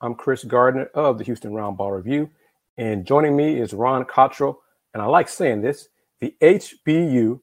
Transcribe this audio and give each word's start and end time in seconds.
I'm 0.00 0.14
Chris 0.14 0.44
Gardner 0.44 0.84
of 0.94 1.18
the 1.18 1.24
Houston 1.24 1.50
Roundball 1.50 1.96
Review, 1.96 2.30
and 2.76 3.04
joining 3.04 3.36
me 3.36 3.58
is 3.58 3.72
Ron 3.72 4.04
Cottrell, 4.04 4.60
and 4.94 5.02
I 5.02 5.06
like 5.06 5.28
saying 5.28 5.62
this, 5.62 5.88
the 6.20 6.36
HBU 6.40 7.40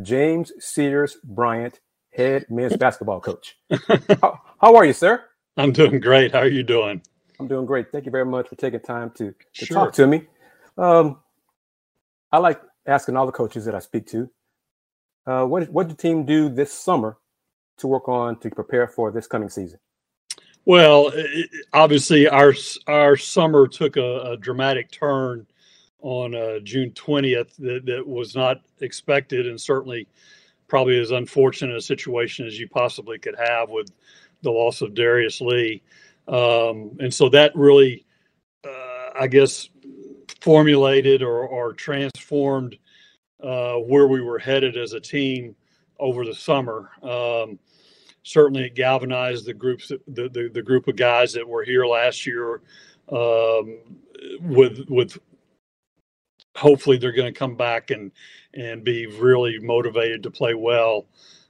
James 0.00 0.52
Sears 0.58 1.18
Bryant 1.22 1.80
head 2.14 2.46
men's 2.48 2.76
basketball 2.78 3.20
coach. 3.20 3.58
how, 4.22 4.40
how, 4.58 4.74
are 4.74 4.86
you, 4.86 4.94
sir? 4.94 5.22
I'm 5.58 5.70
doing 5.70 6.00
great. 6.00 6.32
How 6.32 6.38
are 6.38 6.48
you 6.48 6.62
doing? 6.62 7.02
I'm 7.38 7.46
doing 7.46 7.66
great. 7.66 7.92
Thank 7.92 8.06
you 8.06 8.10
very 8.10 8.24
much 8.24 8.48
for 8.48 8.56
taking 8.56 8.80
time 8.80 9.10
to, 9.16 9.34
to 9.54 9.66
sure. 9.66 9.74
talk 9.74 9.92
to 9.94 10.06
me. 10.06 10.26
Um, 10.78 11.18
I 12.32 12.38
like 12.38 12.62
asking 12.86 13.18
all 13.18 13.26
the 13.26 13.32
coaches 13.32 13.66
that 13.66 13.74
I 13.74 13.80
speak 13.80 14.06
to, 14.08 14.30
uh, 15.26 15.44
what 15.44 15.68
what 15.70 15.88
did 15.88 15.98
the 15.98 16.00
team 16.00 16.24
do 16.24 16.48
this 16.48 16.72
summer 16.72 17.18
to 17.76 17.86
work 17.86 18.08
on 18.08 18.38
to 18.40 18.48
prepare 18.48 18.88
for 18.88 19.10
this 19.10 19.26
coming 19.26 19.50
season? 19.50 19.78
Well, 20.68 21.10
obviously, 21.72 22.28
our 22.28 22.52
our 22.88 23.16
summer 23.16 23.66
took 23.66 23.96
a, 23.96 24.20
a 24.32 24.36
dramatic 24.36 24.90
turn 24.90 25.46
on 26.02 26.34
uh, 26.34 26.58
June 26.58 26.90
20th 26.90 27.56
that, 27.56 27.86
that, 27.86 28.06
was 28.06 28.36
not 28.36 28.60
expected, 28.82 29.46
and 29.46 29.58
certainly 29.58 30.06
probably 30.66 31.00
as 31.00 31.10
unfortunate 31.10 31.74
a 31.74 31.80
situation 31.80 32.46
as 32.46 32.60
you 32.60 32.68
possibly 32.68 33.18
could 33.18 33.34
have 33.38 33.70
with 33.70 33.90
the 34.42 34.50
loss 34.50 34.82
of 34.82 34.92
Darius 34.92 35.40
Lee. 35.40 35.82
Um, 36.28 36.98
and 37.00 37.14
so 37.14 37.30
that 37.30 37.56
really, 37.56 38.04
uh, 38.62 39.08
I 39.18 39.26
guess, 39.26 39.70
formulated 40.42 41.22
or, 41.22 41.48
or 41.48 41.72
transformed 41.72 42.76
uh, 43.42 43.76
where 43.76 44.06
we 44.06 44.20
were 44.20 44.38
headed 44.38 44.76
as 44.76 44.92
a 44.92 45.00
team 45.00 45.56
over 45.98 46.26
the 46.26 46.34
summer. 46.34 46.90
Um, 47.02 47.58
certainly, 48.28 48.64
it 48.64 48.74
galvanized 48.74 49.46
the 49.46 49.54
groups, 49.54 49.88
the, 49.88 50.28
the, 50.28 50.50
the 50.52 50.62
group 50.62 50.88
of 50.88 50.96
guys 50.96 51.32
that 51.32 51.46
were 51.46 51.64
here 51.64 51.86
last 51.86 52.26
year. 52.26 52.60
Um, 53.10 53.78
with 54.40 54.84
with 54.88 55.18
hopefully 56.56 56.98
they're 56.98 57.12
going 57.12 57.32
to 57.32 57.38
come 57.38 57.56
back 57.56 57.90
and 57.90 58.10
and 58.54 58.84
be 58.84 59.06
really 59.06 59.58
motivated 59.60 60.22
to 60.22 60.30
play 60.30 60.54
well 60.54 61.06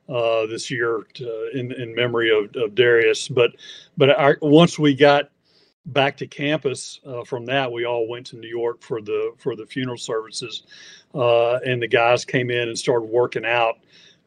uh, 0.09 0.47
this 0.47 0.71
year 0.71 1.07
to, 1.15 1.51
in 1.55 1.73
in 1.73 1.95
memory 1.95 2.31
of, 2.31 2.55
of 2.57 2.75
Darius. 2.75 3.29
But 3.29 3.53
but 3.97 4.11
our, 4.17 4.39
once 4.41 4.79
we 4.79 4.95
got 4.95 5.31
back 5.87 6.17
to 6.19 6.27
campus 6.27 7.01
uh, 7.07 7.25
from 7.25 7.47
that, 7.47 7.73
we 7.73 7.85
all 7.87 8.09
went 8.09 8.27
to 8.27 8.37
New 8.37 8.49
York 8.49 8.83
for 8.83 9.01
the 9.01 9.33
for 9.39 9.57
the 9.57 9.67
funeral 9.67 9.99
services, 9.99 10.65
uh, 11.15 11.57
and 11.57 11.83
the 11.83 11.89
guys 11.89 12.25
came 12.25 12.51
in 12.51 12.69
and 12.69 12.79
started 12.79 13.07
working 13.07 13.45
out. 13.45 13.77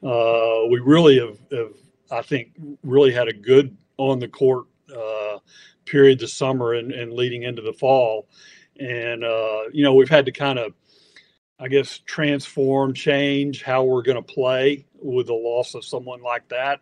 Uh, 0.03 0.65
we 0.71 0.79
really 0.79 1.19
have, 1.19 1.37
have, 1.51 1.73
I 2.11 2.21
think, 2.21 2.51
really 2.83 3.11
had 3.11 3.27
a 3.27 3.33
good 3.33 3.75
on 3.97 4.19
the 4.19 4.27
court 4.27 4.65
uh, 4.95 5.39
period 5.85 6.19
this 6.19 6.33
summer 6.33 6.73
and, 6.73 6.91
and 6.91 7.13
leading 7.13 7.43
into 7.43 7.61
the 7.61 7.73
fall, 7.73 8.27
and 8.79 9.23
uh, 9.23 9.63
you 9.71 9.83
know 9.83 9.93
we've 9.93 10.09
had 10.09 10.25
to 10.25 10.31
kind 10.31 10.59
of. 10.59 10.73
I 11.63 11.67
guess 11.67 11.99
transform, 11.99 12.95
change 12.95 13.61
how 13.61 13.83
we're 13.83 14.01
going 14.01 14.17
to 14.17 14.23
play 14.23 14.83
with 14.99 15.27
the 15.27 15.35
loss 15.35 15.75
of 15.75 15.85
someone 15.85 16.23
like 16.23 16.49
that. 16.49 16.79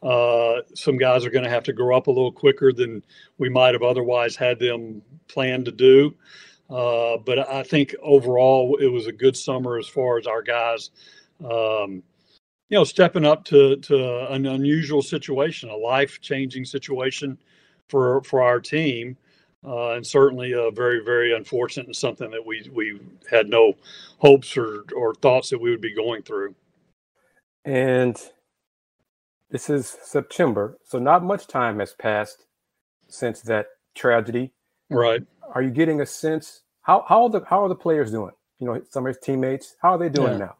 Uh, 0.00 0.62
some 0.74 0.96
guys 0.96 1.24
are 1.24 1.30
going 1.30 1.44
to 1.44 1.50
have 1.50 1.64
to 1.64 1.72
grow 1.72 1.96
up 1.96 2.08
a 2.08 2.10
little 2.10 2.30
quicker 2.30 2.72
than 2.72 3.04
we 3.38 3.48
might 3.48 3.74
have 3.74 3.82
otherwise 3.82 4.34
had 4.36 4.58
them 4.58 5.02
planned 5.28 5.64
to 5.64 5.72
do. 5.72 6.14
Uh, 6.68 7.18
but 7.18 7.38
I 7.38 7.62
think 7.62 7.94
overall 8.02 8.76
it 8.80 8.86
was 8.86 9.06
a 9.06 9.12
good 9.12 9.36
summer 9.36 9.78
as 9.78 9.86
far 9.86 10.18
as 10.18 10.26
our 10.26 10.42
guys, 10.42 10.90
um, 11.44 12.02
you 12.72 12.78
know, 12.78 12.84
stepping 12.84 13.26
up 13.26 13.44
to 13.44 13.76
to 13.76 14.32
an 14.32 14.46
unusual 14.46 15.02
situation, 15.02 15.68
a 15.68 15.76
life 15.76 16.22
changing 16.22 16.64
situation 16.64 17.36
for 17.90 18.22
for 18.22 18.40
our 18.40 18.60
team, 18.60 19.14
uh, 19.62 19.90
and 19.90 20.06
certainly 20.06 20.52
a 20.52 20.70
very 20.70 21.04
very 21.04 21.36
unfortunate 21.36 21.84
and 21.84 21.94
something 21.94 22.30
that 22.30 22.44
we 22.44 22.66
we 22.72 22.98
had 23.30 23.46
no 23.50 23.74
hopes 24.16 24.56
or 24.56 24.84
or 24.96 25.14
thoughts 25.16 25.50
that 25.50 25.60
we 25.60 25.70
would 25.70 25.82
be 25.82 25.94
going 25.94 26.22
through. 26.22 26.54
And 27.66 28.16
this 29.50 29.68
is 29.68 29.98
September, 30.02 30.78
so 30.82 30.98
not 30.98 31.22
much 31.22 31.46
time 31.46 31.78
has 31.78 31.92
passed 31.92 32.46
since 33.06 33.42
that 33.42 33.66
tragedy. 33.94 34.50
Right. 34.88 35.22
Are 35.54 35.60
you 35.60 35.70
getting 35.70 36.00
a 36.00 36.06
sense 36.06 36.62
how 36.80 37.04
how 37.06 37.24
are 37.24 37.30
the 37.30 37.42
how 37.46 37.62
are 37.62 37.68
the 37.68 37.74
players 37.74 38.12
doing? 38.12 38.32
You 38.60 38.68
know, 38.68 38.82
some 38.88 39.04
of 39.04 39.14
his 39.14 39.22
teammates, 39.22 39.76
how 39.82 39.90
are 39.90 39.98
they 39.98 40.08
doing 40.08 40.38
yeah. 40.38 40.46
now? 40.46 40.56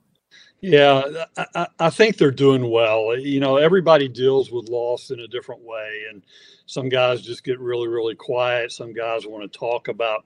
Yeah, 0.62 1.25
I, 1.37 1.67
I, 1.81 1.91
think 1.91 2.17
they're 2.17 2.31
doing 2.31 2.71
well. 2.71 3.19
You 3.19 3.41
know, 3.41 3.56
everybody 3.56 4.06
deals 4.06 4.53
with 4.53 4.69
loss 4.69 5.11
in 5.11 5.19
a 5.19 5.27
different 5.27 5.62
way, 5.62 6.05
and 6.09 6.23
some 6.67 6.89
guys 6.89 7.21
just 7.21 7.43
get 7.43 7.59
really, 7.59 7.89
really 7.89 8.15
quiet. 8.15 8.71
Some 8.71 8.93
guys 8.93 9.27
want 9.27 9.43
to 9.43 9.59
talk 9.59 9.89
about 9.89 10.25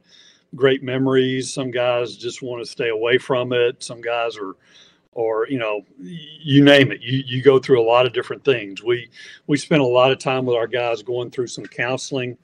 great 0.54 0.82
memories. 0.82 1.54
Some 1.54 1.70
guys 1.70 2.18
just 2.18 2.42
want 2.42 2.62
to 2.62 2.70
stay 2.70 2.90
away 2.90 3.16
from 3.16 3.54
it. 3.54 3.82
Some 3.82 4.02
guys 4.02 4.36
are 4.36 4.56
or 5.12 5.48
you 5.48 5.58
know 5.58 5.80
you 5.98 6.62
name 6.62 6.92
it 6.92 7.00
you 7.00 7.22
you 7.26 7.42
go 7.42 7.58
through 7.58 7.80
a 7.80 7.82
lot 7.82 8.04
of 8.04 8.12
different 8.12 8.44
things 8.44 8.82
we 8.82 9.08
we 9.46 9.56
spend 9.56 9.80
a 9.80 9.84
lot 9.86 10.12
of 10.12 10.18
time 10.18 10.44
with 10.44 10.54
our 10.54 10.66
guys 10.66 11.02
going 11.02 11.30
through 11.30 11.46
some 11.46 11.64
counseling 11.64 12.36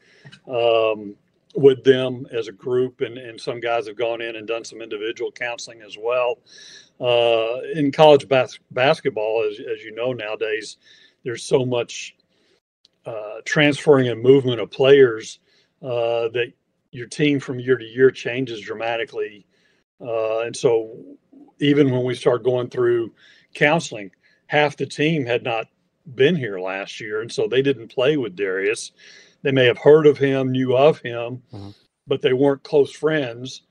um, 0.48 1.14
with 1.54 1.84
them 1.84 2.26
as 2.32 2.48
a 2.48 2.52
group 2.52 3.02
and 3.02 3.18
and 3.18 3.38
some 3.38 3.60
guys 3.60 3.86
have 3.86 3.96
gone 3.96 4.22
in 4.22 4.36
and 4.36 4.48
done 4.48 4.64
some 4.64 4.80
individual 4.80 5.30
counseling 5.30 5.82
as 5.82 5.98
well 6.00 6.38
uh, 7.02 7.60
in 7.74 7.90
college 7.90 8.28
bas- 8.28 8.60
basketball 8.70 9.46
as, 9.50 9.58
as 9.58 9.82
you 9.82 9.94
know 9.94 10.12
nowadays 10.12 10.76
there's 11.24 11.44
so 11.44 11.66
much 11.66 12.16
uh, 13.04 13.40
transferring 13.44 14.08
and 14.08 14.22
movement 14.22 14.60
of 14.60 14.70
players 14.70 15.40
uh, 15.82 16.28
that 16.28 16.52
your 16.92 17.06
team 17.06 17.40
from 17.40 17.58
year 17.58 17.76
to 17.76 17.84
year 17.84 18.10
changes 18.10 18.60
dramatically 18.60 19.44
uh, 20.00 20.40
and 20.40 20.56
so 20.56 20.96
even 21.62 21.90
when 21.90 22.04
we 22.04 22.14
start 22.14 22.42
going 22.42 22.68
through 22.68 23.12
counseling, 23.54 24.10
half 24.46 24.76
the 24.76 24.86
team 24.86 25.24
had 25.24 25.42
not 25.42 25.66
been 26.14 26.34
here 26.34 26.58
last 26.58 27.00
year, 27.00 27.20
and 27.22 27.30
so 27.30 27.46
they 27.46 27.62
didn't 27.62 27.88
play 27.88 28.16
with 28.16 28.36
Darius. 28.36 28.92
They 29.42 29.52
may 29.52 29.66
have 29.66 29.78
heard 29.78 30.06
of 30.06 30.18
him, 30.18 30.50
knew 30.50 30.76
of 30.76 30.98
him, 30.98 31.42
mm-hmm. 31.52 31.70
but 32.06 32.20
they 32.20 32.32
weren't 32.32 32.64
close 32.64 32.92
friends. 32.92 33.62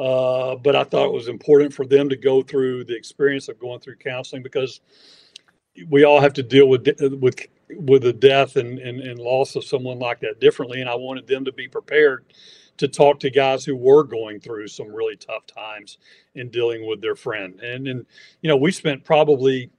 Uh, 0.00 0.56
but 0.56 0.74
I 0.74 0.84
thought 0.84 1.08
it 1.08 1.12
was 1.12 1.28
important 1.28 1.74
for 1.74 1.84
them 1.84 2.08
to 2.08 2.16
go 2.16 2.42
through 2.42 2.84
the 2.84 2.96
experience 2.96 3.48
of 3.48 3.58
going 3.58 3.80
through 3.80 3.96
counseling 3.96 4.42
because 4.42 4.80
we 5.90 6.04
all 6.04 6.22
have 6.22 6.32
to 6.34 6.42
deal 6.42 6.68
with 6.68 6.88
with 7.20 7.46
with 7.76 8.02
the 8.02 8.12
death 8.12 8.56
and, 8.56 8.78
and, 8.78 9.00
and 9.00 9.18
loss 9.18 9.56
of 9.56 9.64
someone 9.64 9.98
like 9.98 10.20
that 10.20 10.40
differently. 10.40 10.80
And 10.80 10.88
I 10.88 10.94
wanted 10.94 11.26
them 11.26 11.44
to 11.44 11.52
be 11.52 11.68
prepared 11.68 12.24
to 12.78 12.88
talk 12.88 13.20
to 13.20 13.30
guys 13.30 13.62
who 13.62 13.76
were 13.76 14.02
going 14.02 14.40
through 14.40 14.68
some 14.68 14.88
really 14.88 15.16
tough 15.16 15.46
times 15.46 15.98
in 16.34 16.48
dealing 16.48 16.88
with 16.88 17.02
their 17.02 17.14
friend. 17.14 17.60
And 17.60 17.86
and 17.86 18.06
you 18.40 18.48
know, 18.48 18.56
we 18.56 18.72
spent 18.72 19.04
probably 19.04 19.70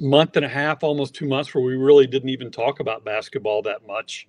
month 0.00 0.36
and 0.36 0.44
a 0.44 0.48
half, 0.48 0.82
almost 0.82 1.14
two 1.14 1.28
months, 1.28 1.54
where 1.54 1.62
we 1.62 1.76
really 1.76 2.08
didn't 2.08 2.30
even 2.30 2.50
talk 2.50 2.80
about 2.80 3.04
basketball 3.04 3.62
that 3.62 3.86
much, 3.86 4.26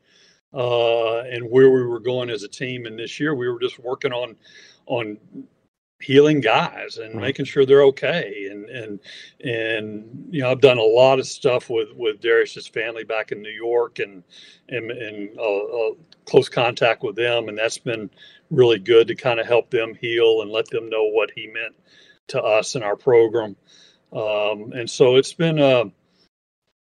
uh, 0.53 1.19
and 1.19 1.49
where 1.49 1.69
we 1.69 1.83
were 1.83 1.99
going 1.99 2.29
as 2.29 2.43
a 2.43 2.47
team. 2.47 2.85
And 2.85 2.97
this 2.97 3.19
year, 3.19 3.35
we 3.35 3.49
were 3.49 3.59
just 3.59 3.79
working 3.79 4.13
on 4.13 4.35
on 4.85 5.17
healing 5.99 6.41
guys 6.41 6.97
and 6.97 7.15
right. 7.15 7.21
making 7.21 7.45
sure 7.45 7.65
they're 7.65 7.85
okay 7.85 8.47
and 8.51 8.65
and 8.69 8.99
and 9.41 10.27
you 10.29 10.41
know 10.41 10.51
I've 10.51 10.61
done 10.61 10.77
a 10.77 10.83
lot 10.83 11.17
of 11.17 11.25
stuff 11.25 11.69
with 11.69 11.89
with 11.95 12.21
Darius's 12.21 12.67
family 12.67 13.03
back 13.03 13.31
in 13.31 13.41
New 13.41 13.49
York 13.49 13.97
and 13.99 14.23
and 14.69 14.91
and 14.91 15.39
uh, 15.39 15.41
uh, 15.41 15.91
close 16.25 16.49
contact 16.49 17.01
with 17.03 17.15
them 17.15 17.49
and 17.49 17.57
that's 17.57 17.79
been 17.79 18.11
really 18.51 18.77
good 18.77 19.07
to 19.07 19.15
kind 19.15 19.39
of 19.39 19.47
help 19.47 19.71
them 19.71 19.95
heal 19.95 20.41
and 20.41 20.51
let 20.51 20.69
them 20.69 20.89
know 20.89 21.05
what 21.05 21.31
he 21.33 21.47
meant 21.47 21.75
to 22.27 22.41
us 22.41 22.75
and 22.75 22.83
our 22.83 22.95
program 22.95 23.55
um, 24.13 24.73
and 24.73 24.89
so 24.89 25.15
it's 25.15 25.33
been 25.33 25.59
uh 25.59 25.85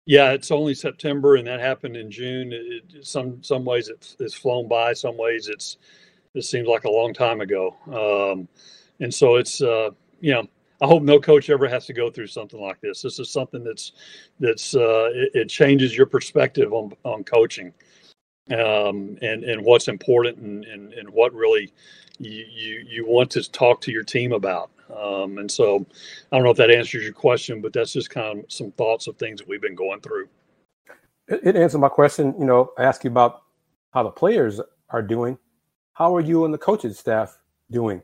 yeah 0.07 0.33
it's 0.33 0.51
only 0.51 0.75
September 0.75 1.37
and 1.37 1.47
that 1.47 1.61
happened 1.61 1.97
in 1.97 2.11
June 2.11 2.53
it, 2.53 3.07
some 3.07 3.43
some 3.43 3.65
ways 3.65 3.89
it's, 3.89 4.17
it's 4.21 4.35
flown 4.35 4.69
by 4.69 4.93
some 4.93 5.17
ways 5.17 5.49
it's 5.49 5.79
it 6.35 6.43
seems 6.43 6.67
like 6.67 6.85
a 6.85 6.91
long 6.91 7.15
time 7.15 7.41
ago 7.41 7.77
um, 7.89 8.49
and 9.01 9.13
so 9.13 9.37
it's 9.37 9.63
uh, 9.63 9.91
you 10.21 10.33
know 10.33 10.49
I 10.83 10.87
hope 10.87 11.03
no 11.03 11.21
coach 11.21 11.51
ever 11.51 11.69
has 11.69 11.87
to 11.87 11.93
go 11.93 12.11
through 12.11 12.27
something 12.27 12.61
like 12.61 12.81
this. 12.81 13.03
This 13.03 13.19
is 13.19 13.31
something 13.31 13.65
that's 13.65 13.93
that's 14.41 14.75
uh, 14.75 15.09
it, 15.15 15.31
it, 15.35 15.49
changes 15.49 15.97
your 15.97 16.07
perspective 16.07 16.73
on 16.73 16.93
on 17.05 17.25
coaching, 17.25 17.73
um, 18.51 19.17
and 19.23 19.45
and 19.45 19.65
what's 19.65 19.89
important 19.89 20.39
and, 20.39 20.65
and, 20.65 20.93
and 20.93 21.09
what 21.09 21.33
really 21.33 21.73
you, 22.19 22.45
you 22.51 22.85
you 22.87 23.07
want 23.07 23.31
to 23.33 23.51
talk 23.51 23.81
to 23.83 23.93
your 23.93 24.05
team 24.05 24.33
about. 24.33 24.71
Um, 24.91 25.39
and 25.39 25.51
so 25.51 25.87
I 26.31 26.37
don't 26.37 26.45
know 26.45 26.51
if 26.51 26.57
that 26.59 26.71
answers 26.71 27.05
your 27.05 27.13
question, 27.13 27.61
but 27.61 27.73
that's 27.73 27.93
just 27.93 28.11
kind 28.11 28.41
of 28.41 28.53
some 28.53 28.73
thoughts 28.73 29.07
of 29.07 29.17
things 29.17 29.39
that 29.39 29.49
we've 29.49 29.63
been 29.63 29.75
going 29.75 30.01
through. 30.01 30.29
It, 31.29 31.41
it 31.45 31.57
answered 31.57 31.79
my 31.79 31.89
question. 31.89 32.35
You 32.39 32.45
know, 32.45 32.73
I 32.79 32.85
asked 32.85 33.05
you 33.05 33.11
about 33.11 33.43
how 33.93 34.03
the 34.03 34.11
players 34.11 34.61
are 34.91 35.03
doing. 35.03 35.39
How 35.95 36.15
are 36.15 36.21
you 36.21 36.45
and 36.45 36.53
the 36.53 36.59
coaching 36.59 36.93
staff 36.93 37.39
doing? 37.71 38.03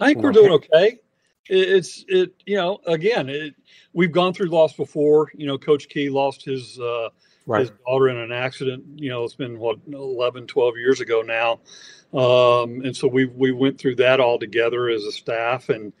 I 0.00 0.08
think 0.08 0.22
we're 0.22 0.32
doing 0.32 0.52
okay. 0.52 0.98
It's 1.46 2.04
it 2.08 2.32
you 2.46 2.56
know 2.56 2.78
again 2.86 3.28
it, 3.28 3.54
we've 3.92 4.12
gone 4.12 4.32
through 4.32 4.46
loss 4.46 4.72
before. 4.74 5.30
You 5.34 5.46
know, 5.46 5.58
Coach 5.58 5.88
Key 5.88 6.08
lost 6.08 6.44
his 6.44 6.78
uh, 6.78 7.10
right. 7.46 7.60
his 7.60 7.72
daughter 7.86 8.08
in 8.08 8.16
an 8.16 8.32
accident. 8.32 8.84
You 8.96 9.10
know, 9.10 9.24
it's 9.24 9.34
been 9.34 9.58
what 9.58 9.78
11, 9.90 10.46
12 10.46 10.76
years 10.76 11.00
ago 11.00 11.22
now, 11.22 11.60
um, 12.18 12.82
and 12.82 12.96
so 12.96 13.08
we 13.08 13.26
we 13.26 13.52
went 13.52 13.78
through 13.78 13.96
that 13.96 14.20
all 14.20 14.38
together 14.38 14.88
as 14.88 15.04
a 15.04 15.12
staff, 15.12 15.68
and 15.68 15.92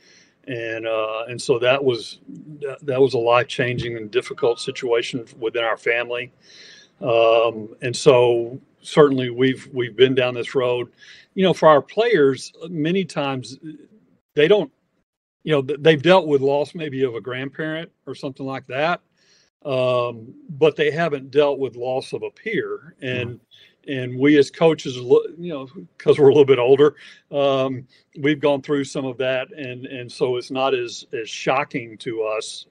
and 0.46 0.86
uh, 0.86 1.24
and 1.28 1.40
so 1.40 1.58
that 1.58 1.84
was 1.84 2.20
that, 2.60 2.78
that 2.82 3.00
was 3.00 3.14
a 3.14 3.18
life 3.18 3.48
changing 3.48 3.96
and 3.96 4.10
difficult 4.10 4.60
situation 4.60 5.26
within 5.38 5.64
our 5.64 5.76
family, 5.76 6.32
um, 7.00 7.74
and 7.82 7.96
so 7.96 8.60
certainly 8.80 9.30
we've 9.30 9.68
we've 9.72 9.96
been 9.96 10.14
down 10.14 10.34
this 10.34 10.54
road. 10.54 10.90
You 11.34 11.44
know, 11.44 11.54
for 11.54 11.68
our 11.68 11.82
players, 11.82 12.52
many 12.68 13.04
times 13.04 13.58
they 14.34 14.48
don't 14.48 14.70
you 15.42 15.52
know 15.52 15.62
they've 15.62 16.02
dealt 16.02 16.26
with 16.26 16.40
loss 16.40 16.74
maybe 16.74 17.02
of 17.02 17.14
a 17.14 17.20
grandparent 17.20 17.90
or 18.06 18.14
something 18.14 18.46
like 18.46 18.66
that 18.68 19.00
um, 19.64 20.34
but 20.50 20.76
they 20.76 20.90
haven't 20.90 21.30
dealt 21.30 21.58
with 21.58 21.76
loss 21.76 22.12
of 22.12 22.22
a 22.22 22.30
peer. 22.30 22.94
And 23.00 23.30
mm-hmm. 23.30 23.92
and 23.92 24.18
we 24.18 24.38
as 24.38 24.50
coaches 24.50 24.96
you 24.96 25.34
know 25.38 25.68
because 25.96 26.18
we're 26.18 26.28
a 26.28 26.34
little 26.34 26.44
bit 26.44 26.58
older 26.58 26.96
um, 27.30 27.86
we've 28.20 28.40
gone 28.40 28.62
through 28.62 28.84
some 28.84 29.04
of 29.04 29.18
that. 29.18 29.48
And 29.52 29.86
and 29.86 30.10
so 30.10 30.36
it's 30.36 30.50
not 30.50 30.74
as 30.74 31.06
as 31.12 31.28
shocking 31.28 31.98
to 31.98 32.22
us. 32.22 32.66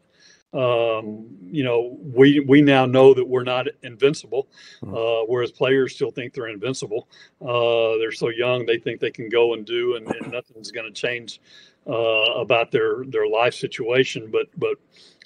Um, 0.54 1.36
you 1.50 1.63
know 1.63 1.98
we 2.00 2.40
we 2.42 2.62
now 2.62 2.86
know 2.86 3.16
that 3.16 3.28
we're 3.28 3.44
not 3.44 3.66
invincible. 3.81 4.50
Mm-hmm. 4.84 4.94
uh, 4.94 5.25
whereas 5.25 5.51
players 5.51 5.95
still 5.95 6.12
think 6.12 6.34
they're 6.34 6.50
invincible. 6.50 7.07
Uh, 7.42 7.98
they're 7.98 8.12
so 8.12 8.30
young 8.30 8.68
they 8.68 8.78
think 8.78 9.00
they 9.00 9.10
can 9.10 9.30
go 9.30 9.56
and 9.56 9.66
do 9.66 9.95
and, 9.95 10.07
and 10.07 10.31
nothing's 10.31 10.69
going 10.69 10.86
to 10.86 10.94
change 10.94 11.42
uh, 11.88 12.34
about 12.36 12.72
their 12.72 13.04
their 13.07 13.28
life 13.28 13.54
situation, 13.54 14.30
but 14.31 14.48
but 14.57 14.78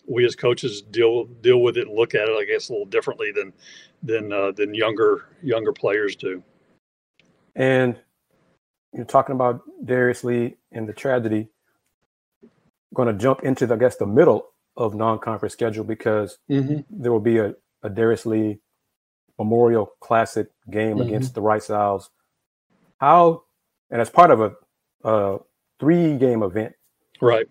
we 0.07 0.25
as 0.25 0.35
coaches 0.35 0.81
deal 0.81 1.25
deal 1.25 1.61
with 1.61 1.77
it 1.77 1.87
and 1.87 1.95
look 1.95 2.15
at 2.15 2.27
it, 2.27 2.31
I 2.31 2.45
guess, 2.45 2.69
a 2.69 2.71
little 2.71 2.85
differently 2.85 3.31
than 3.31 3.53
than 4.01 4.31
uh, 4.31 4.51
than 4.51 4.73
younger 4.73 5.25
younger 5.43 5.73
players 5.73 6.15
do. 6.15 6.41
And 7.55 7.97
you're 8.93 9.05
talking 9.05 9.35
about 9.35 9.61
Darius 9.83 10.23
Lee 10.23 10.55
and 10.71 10.87
the 10.87 10.93
tragedy. 10.93 11.49
Going 12.93 13.09
to 13.09 13.13
jump 13.13 13.43
into, 13.43 13.67
the, 13.67 13.75
I 13.75 13.77
guess, 13.77 13.97
the 13.97 14.07
middle 14.07 14.47
of 14.77 14.95
non-conference 14.95 15.51
schedule 15.53 15.83
because 15.83 16.37
mm-hmm. 16.49 16.79
there 16.89 17.11
will 17.11 17.19
be 17.19 17.37
a, 17.37 17.53
a 17.83 17.89
Darius 17.89 18.25
Lee 18.25 18.59
Memorial 19.37 19.91
Classic 19.99 20.47
game 20.71 20.97
mm-hmm. 20.97 21.07
against 21.07 21.35
the 21.35 21.41
Rice 21.41 21.69
Owls. 21.69 22.09
How, 22.99 23.43
and 23.91 23.99
as 23.99 24.09
part 24.09 24.31
of 24.31 24.39
a, 24.39 24.53
a 25.03 25.39
three 25.79 26.17
game 26.17 26.43
event. 26.43 26.73
Right. 27.21 27.47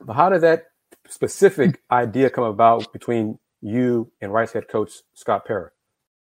But 0.00 0.14
how 0.14 0.28
did 0.28 0.42
that 0.42 0.66
specific 1.08 1.82
idea 1.90 2.30
come 2.30 2.44
about 2.44 2.92
between 2.92 3.38
you 3.60 4.10
and 4.20 4.32
Rice 4.32 4.52
head 4.52 4.68
coach 4.68 4.92
Scott 5.14 5.44
Pera? 5.44 5.70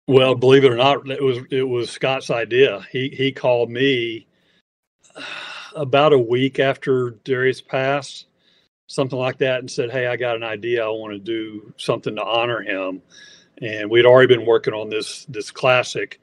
Well, 0.08 0.34
believe 0.34 0.64
it 0.64 0.72
or 0.72 0.76
not, 0.76 1.08
it 1.08 1.22
was 1.22 1.38
it 1.50 1.62
was 1.62 1.90
Scott's 1.90 2.30
idea. 2.30 2.86
He 2.90 3.08
he 3.08 3.32
called 3.32 3.70
me 3.70 4.26
about 5.76 6.12
a 6.12 6.18
week 6.18 6.58
after 6.58 7.10
Darius 7.24 7.60
passed, 7.60 8.26
something 8.88 9.18
like 9.18 9.38
that, 9.38 9.60
and 9.60 9.70
said, 9.70 9.90
"Hey, 9.90 10.06
I 10.06 10.16
got 10.16 10.36
an 10.36 10.42
idea. 10.42 10.84
I 10.84 10.88
want 10.88 11.12
to 11.12 11.18
do 11.18 11.72
something 11.76 12.16
to 12.16 12.22
honor 12.24 12.62
him." 12.62 13.02
And 13.60 13.90
we'd 13.90 14.06
already 14.06 14.34
been 14.34 14.46
working 14.46 14.74
on 14.74 14.88
this 14.88 15.24
this 15.26 15.52
classic, 15.52 16.20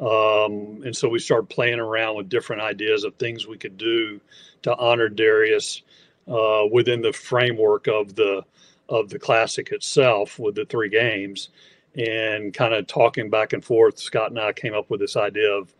um, 0.00 0.82
and 0.84 0.96
so 0.96 1.08
we 1.08 1.20
started 1.20 1.48
playing 1.48 1.78
around 1.78 2.16
with 2.16 2.28
different 2.28 2.62
ideas 2.62 3.04
of 3.04 3.14
things 3.14 3.46
we 3.46 3.58
could 3.58 3.78
do 3.78 4.20
to 4.62 4.76
honor 4.76 5.08
Darius 5.08 5.82
uh, 6.30 6.64
within 6.70 7.02
the 7.02 7.12
framework 7.12 7.86
of 7.88 8.14
the 8.14 8.42
of 8.88 9.08
the 9.08 9.18
classic 9.18 9.70
itself 9.72 10.38
with 10.38 10.54
the 10.54 10.64
three 10.64 10.88
games. 10.88 11.50
And 11.96 12.54
kind 12.54 12.72
of 12.72 12.86
talking 12.86 13.30
back 13.30 13.52
and 13.52 13.64
forth 13.64 13.98
scott 13.98 14.30
and 14.30 14.38
i 14.38 14.52
came 14.52 14.74
up 14.74 14.88
with 14.90 15.00
this 15.00 15.16
idea 15.16 15.50
of 15.50 15.74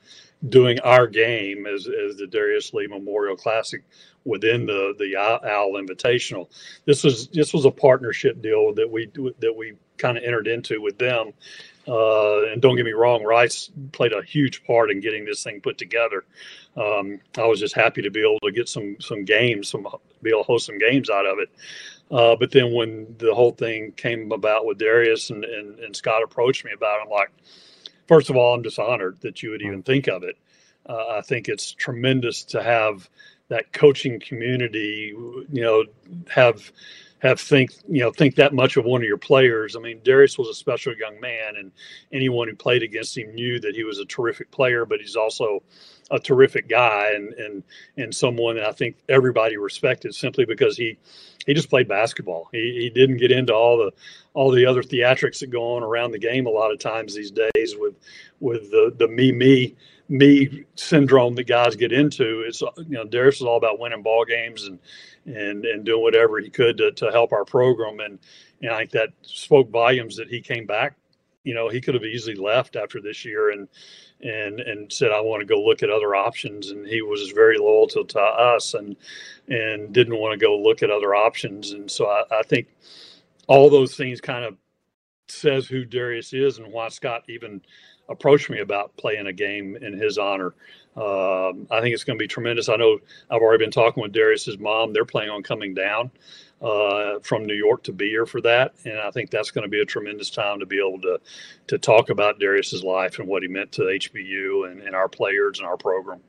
doing 0.49 0.81
our 0.81 1.06
game 1.06 1.67
as, 1.67 1.87
as 1.87 2.17
the 2.17 2.26
darius 2.26 2.75
lee 2.75 2.88
memorial 2.88 3.37
classic 3.37 3.85
within 4.25 4.67
the 4.67 4.94
the 4.99 5.17
owl 5.17 5.73
invitational. 5.75 6.49
This 6.85 7.05
was 7.05 7.29
this 7.29 7.52
was 7.52 7.64
a 7.64 7.70
partnership 7.70 8.43
deal 8.43 8.75
that 8.75 8.91
we 8.91 9.11
that 9.41 9.55
we 9.55 9.75
kind 10.00 10.19
of 10.19 10.25
entered 10.25 10.49
into 10.49 10.81
with 10.81 10.99
them 10.99 11.32
uh, 11.88 12.47
and 12.47 12.61
don't 12.61 12.76
get 12.76 12.85
me 12.85 12.93
wrong, 12.93 13.25
Rice 13.25 13.70
played 13.93 14.12
a 14.12 14.23
huge 14.23 14.64
part 14.64 14.91
in 14.91 15.00
getting 15.00 15.25
this 15.25 15.43
thing 15.43 15.61
put 15.61 15.79
together. 15.79 16.25
Um, 16.76 17.20
I 17.37 17.47
was 17.47 17.58
just 17.58 17.75
happy 17.75 18.02
to 18.02 18.11
be 18.11 18.20
able 18.20 18.38
to 18.41 18.52
get 18.52 18.69
some 18.69 18.97
some 19.00 19.25
games, 19.25 19.69
some 19.69 19.87
be 20.23 20.31
able 20.31 20.44
to 20.44 20.47
host 20.47 20.67
some 20.67 20.79
games 20.79 21.11
out 21.11 21.26
of 21.26 21.38
it. 21.38 21.49
Uh, 22.11 22.37
but 22.37 22.50
then 22.50 22.75
when 22.75 23.14
the 23.19 23.35
whole 23.35 23.52
thing 23.52 23.93
came 23.93 24.31
about 24.32 24.67
with 24.67 24.79
Darius 24.79 25.31
and, 25.31 25.44
and, 25.44 25.79
and 25.79 25.97
Scott 25.97 26.23
approached 26.23 26.64
me 26.64 26.73
about 26.75 26.99
it, 26.99 27.05
I'm 27.05 27.11
like, 27.11 27.31
first 28.06 28.31
of 28.31 28.37
all, 28.37 28.55
I'm 28.55 28.62
just 28.62 28.79
honored 28.79 29.20
that 29.23 29.43
you 29.43 29.50
would 29.50 29.62
even 29.62 29.82
think 29.82 30.08
of 30.08 30.23
it. 30.23 30.37
Uh, 30.88 31.19
I 31.19 31.20
think 31.23 31.49
it's 31.49 31.73
tremendous 31.73 32.44
to 32.47 32.62
have 32.62 33.08
that 33.49 33.73
coaching 33.73 34.20
community, 34.20 35.14
you 35.50 35.62
know, 35.62 35.85
have 36.29 36.73
have 37.20 37.38
think 37.38 37.72
you 37.88 38.00
know 38.00 38.11
think 38.11 38.34
that 38.37 38.55
much 38.55 38.76
of 38.76 38.84
one 38.84 39.02
of 39.02 39.06
your 39.06 39.19
players. 39.19 39.76
I 39.76 39.81
mean, 39.81 40.00
Darius 40.02 40.38
was 40.38 40.49
a 40.49 40.55
special 40.55 40.94
young 40.94 41.20
man, 41.20 41.56
and 41.56 41.70
anyone 42.12 42.49
who 42.49 42.56
played 42.56 42.82
against 42.82 43.17
him 43.17 43.34
knew 43.34 43.61
that 43.61 43.75
he 43.75 43.84
was 43.84 43.99
a 43.99 44.05
terrific 44.06 44.50
player, 44.50 44.84
but 44.84 45.00
he's 45.00 45.17
also 45.17 45.62
a 46.11 46.19
terrific 46.19 46.69
guy 46.69 47.12
and 47.14 47.32
and 47.34 47.62
and 47.96 48.14
someone 48.14 48.56
that 48.56 48.67
I 48.67 48.72
think 48.72 48.96
everybody 49.08 49.56
respected 49.56 50.14
simply 50.14 50.44
because 50.44 50.76
he 50.76 50.99
he 51.46 51.55
just 51.55 51.70
played 51.70 51.88
basketball. 51.88 52.49
He, 52.52 52.81
he 52.82 52.90
didn't 52.90 53.19
get 53.19 53.31
into 53.31 53.55
all 53.55 53.78
the 53.78 53.93
all 54.34 54.50
the 54.50 54.66
other 54.66 54.82
theatrics 54.82 55.40
that 55.40 55.50
go 55.50 55.76
on 55.76 55.82
around 55.82 56.12
the 56.12 56.19
game 56.19 56.46
a 56.46 56.50
lot 56.50 56.73
of 56.73 56.78
times 56.78 57.14
these 57.14 57.31
days 57.31 57.76
with 57.76 57.94
with 58.40 58.70
the 58.70 58.94
the 58.96 59.08
me 59.08 59.31
me 59.32 59.76
me 60.10 60.64
syndrome 60.74 61.36
that 61.36 61.44
guys 61.44 61.76
get 61.76 61.92
into. 61.92 62.40
It's 62.40 62.60
you 62.60 62.84
know 62.88 63.04
Darius 63.04 63.36
is 63.36 63.42
all 63.42 63.56
about 63.56 63.78
winning 63.78 64.02
ball 64.02 64.24
games 64.24 64.64
and 64.64 64.78
and 65.24 65.64
and 65.64 65.84
doing 65.84 66.02
whatever 66.02 66.40
he 66.40 66.50
could 66.50 66.76
to, 66.78 66.90
to 66.92 67.10
help 67.12 67.32
our 67.32 67.44
program. 67.44 68.00
And 68.00 68.18
and 68.60 68.72
I 68.72 68.78
think 68.78 68.90
that 68.90 69.10
spoke 69.22 69.70
volumes 69.70 70.16
that 70.16 70.28
he 70.28 70.40
came 70.40 70.66
back. 70.66 70.96
You 71.44 71.54
know, 71.54 71.68
he 71.68 71.80
could 71.80 71.94
have 71.94 72.04
easily 72.04 72.34
left 72.34 72.76
after 72.76 73.00
this 73.00 73.24
year 73.24 73.50
and 73.50 73.68
and 74.20 74.58
and 74.60 74.92
said 74.92 75.12
I 75.12 75.20
want 75.20 75.40
to 75.40 75.46
go 75.46 75.62
look 75.62 75.84
at 75.84 75.90
other 75.90 76.16
options. 76.16 76.70
And 76.70 76.86
he 76.86 77.02
was 77.02 77.30
very 77.30 77.56
loyal 77.56 77.86
to, 77.88 78.04
to 78.04 78.20
us 78.20 78.74
and 78.74 78.96
and 79.48 79.92
didn't 79.92 80.18
want 80.18 80.38
to 80.38 80.44
go 80.44 80.58
look 80.58 80.82
at 80.82 80.90
other 80.90 81.14
options. 81.14 81.70
And 81.70 81.88
so 81.88 82.06
I, 82.06 82.24
I 82.32 82.42
think 82.42 82.66
all 83.46 83.70
those 83.70 83.96
things 83.96 84.20
kind 84.20 84.44
of 84.44 84.56
says 85.28 85.68
who 85.68 85.84
Darius 85.84 86.32
is 86.32 86.58
and 86.58 86.72
why 86.72 86.88
Scott 86.88 87.22
even 87.28 87.62
approached 88.10 88.50
me 88.50 88.60
about 88.60 88.96
playing 88.96 89.26
a 89.26 89.32
game 89.32 89.76
in 89.76 89.98
his 89.98 90.18
honor. 90.18 90.54
Um, 90.96 91.68
I 91.70 91.80
think 91.80 91.94
it's 91.94 92.04
going 92.04 92.18
to 92.18 92.23
be 92.23 92.28
tremendous. 92.28 92.68
I 92.68 92.76
know 92.76 92.99
I've 93.30 93.40
already 93.40 93.64
been 93.64 93.70
talking 93.70 94.02
with 94.02 94.12
Darius's 94.12 94.58
mom. 94.58 94.92
They're 94.92 95.04
planning 95.04 95.30
on 95.30 95.42
coming 95.42 95.73
down 95.73 96.11
uh, 96.61 97.20
from 97.23 97.44
New 97.44 97.54
York 97.54 97.85
to 97.85 97.92
be 97.92 98.08
here 98.08 98.26
for 98.26 98.40
that, 98.42 98.75
and 98.85 98.99
I 98.99 99.11
think 99.12 99.30
that's 99.30 99.50
going 99.50 99.62
to 99.62 99.68
be 99.70 99.80
a 99.80 99.87
tremendous 99.87 100.30
time 100.30 100.61
to 100.61 100.66
be 100.66 100.78
able 100.78 101.00
to 101.02 101.20
to 101.68 101.78
talk 101.78 102.11
about 102.11 102.40
Darius's 102.40 102.85
life 102.85 103.18
and 103.18 103.28
what 103.28 103.42
he 103.42 103.49
meant 103.49 103.73
to 103.73 103.82
HBU 103.82 104.70
and, 104.70 104.82
and 104.82 104.94
our 104.94 105.08
players 105.08 105.58
and 105.58 105.66
our 105.66 105.76
program. 105.76 106.20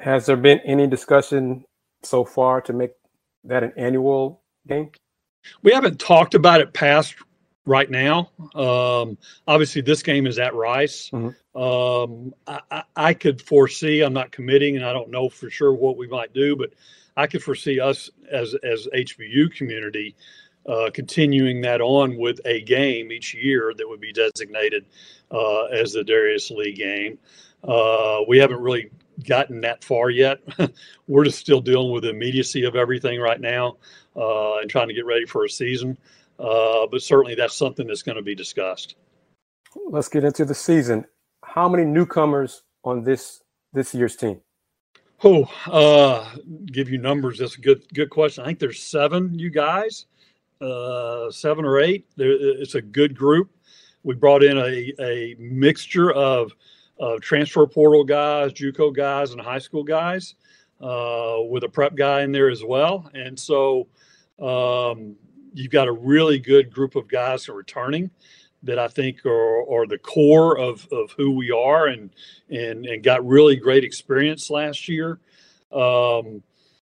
Has 0.00 0.26
there 0.26 0.36
been 0.36 0.60
any 0.60 0.86
discussion 0.86 1.64
so 2.02 2.24
far 2.24 2.60
to 2.62 2.72
make 2.72 2.92
that 3.44 3.64
an 3.64 3.72
annual 3.76 4.42
game? 4.68 4.90
We 5.62 5.72
haven't 5.72 6.00
talked 6.00 6.34
about 6.34 6.60
it 6.60 6.72
past 6.72 7.14
right 7.66 7.90
now. 7.90 8.30
Um, 8.54 9.18
obviously, 9.46 9.82
this 9.82 10.02
game 10.02 10.26
is 10.26 10.38
at 10.38 10.54
Rice. 10.54 11.10
Mm-hmm. 11.12 11.60
Um, 11.60 12.34
I, 12.46 12.84
I, 12.94 13.14
could 13.14 13.42
foresee. 13.42 14.00
I'm 14.02 14.12
not 14.12 14.30
committing, 14.30 14.76
and 14.76 14.84
I 14.84 14.92
don't 14.92 15.10
know 15.10 15.28
for 15.28 15.50
sure 15.50 15.74
what 15.74 15.96
we 15.96 16.06
might 16.06 16.32
do, 16.32 16.56
but 16.56 16.70
I 17.16 17.26
could 17.26 17.42
foresee 17.42 17.80
us 17.80 18.10
as 18.30 18.54
as 18.62 18.88
HBU 18.94 19.54
community 19.54 20.14
uh, 20.66 20.90
continuing 20.92 21.60
that 21.62 21.80
on 21.80 22.16
with 22.16 22.40
a 22.44 22.60
game 22.62 23.12
each 23.12 23.34
year 23.34 23.72
that 23.76 23.88
would 23.88 24.00
be 24.00 24.12
designated 24.12 24.84
uh, 25.30 25.64
as 25.64 25.92
the 25.92 26.04
Darius 26.04 26.50
Lee 26.50 26.72
game. 26.72 27.18
Uh, 27.62 28.20
we 28.28 28.38
haven't 28.38 28.60
really 28.60 28.90
gotten 29.26 29.60
that 29.62 29.84
far 29.84 30.10
yet. 30.10 30.40
We're 31.06 31.24
just 31.24 31.38
still 31.38 31.60
dealing 31.60 31.92
with 31.92 32.02
the 32.02 32.10
immediacy 32.10 32.64
of 32.64 32.76
everything 32.76 33.20
right 33.20 33.40
now 33.40 33.76
uh, 34.14 34.58
and 34.58 34.70
trying 34.70 34.88
to 34.88 34.94
get 34.94 35.06
ready 35.06 35.24
for 35.24 35.44
a 35.44 35.48
season. 35.48 35.96
Uh, 36.38 36.86
but 36.90 37.02
certainly 37.02 37.34
that's 37.34 37.56
something 37.56 37.86
that's 37.86 38.02
going 38.02 38.16
to 38.16 38.22
be 38.22 38.34
discussed. 38.34 38.96
Let's 39.88 40.08
get 40.08 40.24
into 40.24 40.44
the 40.44 40.54
season. 40.54 41.06
How 41.44 41.68
many 41.68 41.84
newcomers 41.84 42.62
on 42.84 43.02
this 43.04 43.42
this 43.72 43.94
year's 43.94 44.16
team? 44.16 44.40
Oh, 45.24 45.50
uh, 45.66 46.36
give 46.66 46.90
you 46.90 46.98
numbers. 46.98 47.38
That's 47.38 47.56
a 47.56 47.60
good 47.60 47.82
good 47.94 48.10
question. 48.10 48.44
I 48.44 48.48
think 48.48 48.58
there's 48.58 48.82
seven 48.82 49.38
you 49.38 49.50
guys, 49.50 50.06
uh, 50.60 51.30
seven 51.30 51.64
or 51.64 51.80
eight. 51.80 52.06
There, 52.16 52.30
it's 52.30 52.74
a 52.74 52.82
good 52.82 53.16
group. 53.16 53.50
We 54.02 54.14
brought 54.14 54.44
in 54.44 54.56
a, 54.56 54.92
a 55.00 55.34
mixture 55.38 56.12
of, 56.12 56.52
of 56.98 57.20
transfer 57.22 57.66
portal 57.66 58.04
guys, 58.04 58.52
JUCO 58.52 58.94
guys, 58.94 59.32
and 59.32 59.40
high 59.40 59.58
school 59.58 59.82
guys, 59.82 60.36
uh, 60.80 61.38
with 61.48 61.64
a 61.64 61.68
prep 61.68 61.96
guy 61.96 62.22
in 62.22 62.30
there 62.30 62.48
as 62.48 62.62
well. 62.62 63.10
And 63.14 63.36
so 63.36 63.88
um, 64.38 65.16
you've 65.56 65.72
got 65.72 65.88
a 65.88 65.92
really 65.92 66.38
good 66.38 66.72
group 66.72 66.96
of 66.96 67.08
guys 67.08 67.44
who 67.44 67.52
are 67.52 67.56
returning 67.56 68.10
that 68.62 68.78
I 68.78 68.88
think 68.88 69.24
are, 69.24 69.62
are 69.70 69.86
the 69.86 69.98
core 69.98 70.58
of, 70.58 70.86
of 70.92 71.12
who 71.12 71.32
we 71.32 71.50
are 71.50 71.86
and, 71.86 72.10
and, 72.50 72.84
and 72.84 73.02
got 73.02 73.26
really 73.26 73.56
great 73.56 73.84
experience 73.84 74.50
last 74.50 74.88
year. 74.88 75.18
Um, 75.72 76.42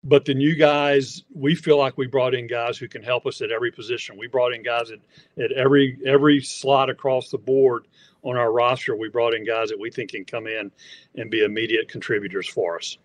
but 0.05 0.25
the 0.25 0.35
new 0.35 0.55
guys, 0.55 1.23
we 1.33 1.55
feel 1.55 1.79
like 1.79 1.97
we 1.97 2.07
brought 2.07 2.35
in 2.35 2.47
guys 2.47 2.77
who 2.79 2.89
can 2.89 3.03
help 3.03 3.27
us 3.27 3.41
at 3.41 3.51
every 3.51 3.71
position. 3.71 4.17
We 4.19 4.27
brought 4.27 4.53
in 4.53 4.63
guys 4.63 4.91
at, 4.91 4.99
at 5.43 5.53
every 5.53 5.99
every 6.05 6.41
slot 6.41 6.91
across 6.91 7.31
the 7.31 7.39
board 7.39 7.87
on 8.23 8.37
our 8.37 8.51
roster. 8.51 8.97
We 8.97 9.09
brought 9.09 9.35
in 9.35 9.47
guys 9.47 9.69
that 9.69 9.79
we 9.79 9.91
think 9.91 10.11
can 10.11 10.25
come 10.25 10.49
in 10.49 10.73
and 11.15 11.31
be 11.31 11.45
immediate 11.45 11.89
contributors 11.89 12.49
for 12.49 12.77
us. 12.77 12.99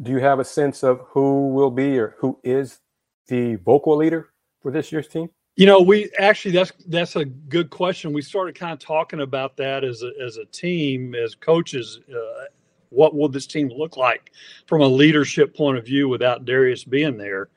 Do 0.00 0.12
you 0.12 0.20
have 0.20 0.38
a 0.38 0.44
sense 0.44 0.84
of 0.84 1.00
who 1.08 1.48
will 1.48 1.72
be 1.72 1.98
or 1.98 2.14
who 2.18 2.38
is 2.44 2.78
the 3.26 3.56
vocal 3.56 3.96
leader 3.96 4.31
for 4.62 4.70
this 4.70 4.92
year's 4.92 5.08
team? 5.08 5.28
You 5.56 5.66
know, 5.66 5.80
we 5.80 6.10
actually 6.18 6.52
that's 6.52 6.72
that's 6.86 7.16
a 7.16 7.26
good 7.26 7.68
question. 7.68 8.12
We 8.12 8.22
started 8.22 8.54
kind 8.54 8.72
of 8.72 8.78
talking 8.78 9.20
about 9.20 9.56
that 9.58 9.84
as 9.84 10.02
a 10.02 10.12
as 10.22 10.38
a 10.38 10.46
team, 10.46 11.14
as 11.14 11.34
coaches. 11.34 12.00
Uh, 12.10 12.44
what 12.88 13.14
will 13.14 13.28
this 13.28 13.46
team 13.46 13.68
look 13.68 13.96
like 13.96 14.32
from 14.66 14.82
a 14.82 14.86
leadership 14.86 15.56
point 15.56 15.78
of 15.78 15.84
view 15.84 16.08
without 16.08 16.44
Darius 16.44 16.84
being 16.84 17.18
there? 17.18 17.48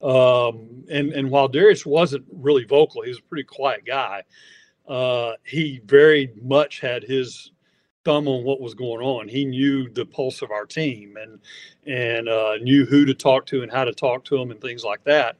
Um, 0.00 0.84
and 0.90 1.12
and 1.12 1.30
while 1.30 1.48
Darius 1.48 1.84
wasn't 1.84 2.24
really 2.32 2.64
vocal, 2.64 3.02
he 3.02 3.10
was 3.10 3.18
a 3.18 3.22
pretty 3.22 3.44
quiet 3.44 3.84
guy. 3.84 4.22
Uh, 4.88 5.32
he 5.44 5.80
very 5.84 6.32
much 6.42 6.80
had 6.80 7.02
his 7.02 7.52
thumb 8.04 8.28
on 8.28 8.44
what 8.44 8.60
was 8.60 8.74
going 8.74 9.04
on. 9.04 9.28
He 9.28 9.44
knew 9.44 9.88
the 9.88 10.04
pulse 10.04 10.42
of 10.42 10.50
our 10.50 10.66
team 10.66 11.16
and 11.20 11.40
and 11.86 12.28
uh, 12.28 12.56
knew 12.56 12.84
who 12.84 13.04
to 13.04 13.14
talk 13.14 13.46
to 13.46 13.62
and 13.62 13.72
how 13.72 13.84
to 13.84 13.92
talk 13.92 14.24
to 14.26 14.38
them 14.38 14.50
and 14.50 14.60
things 14.60 14.84
like 14.84 15.04
that. 15.04 15.36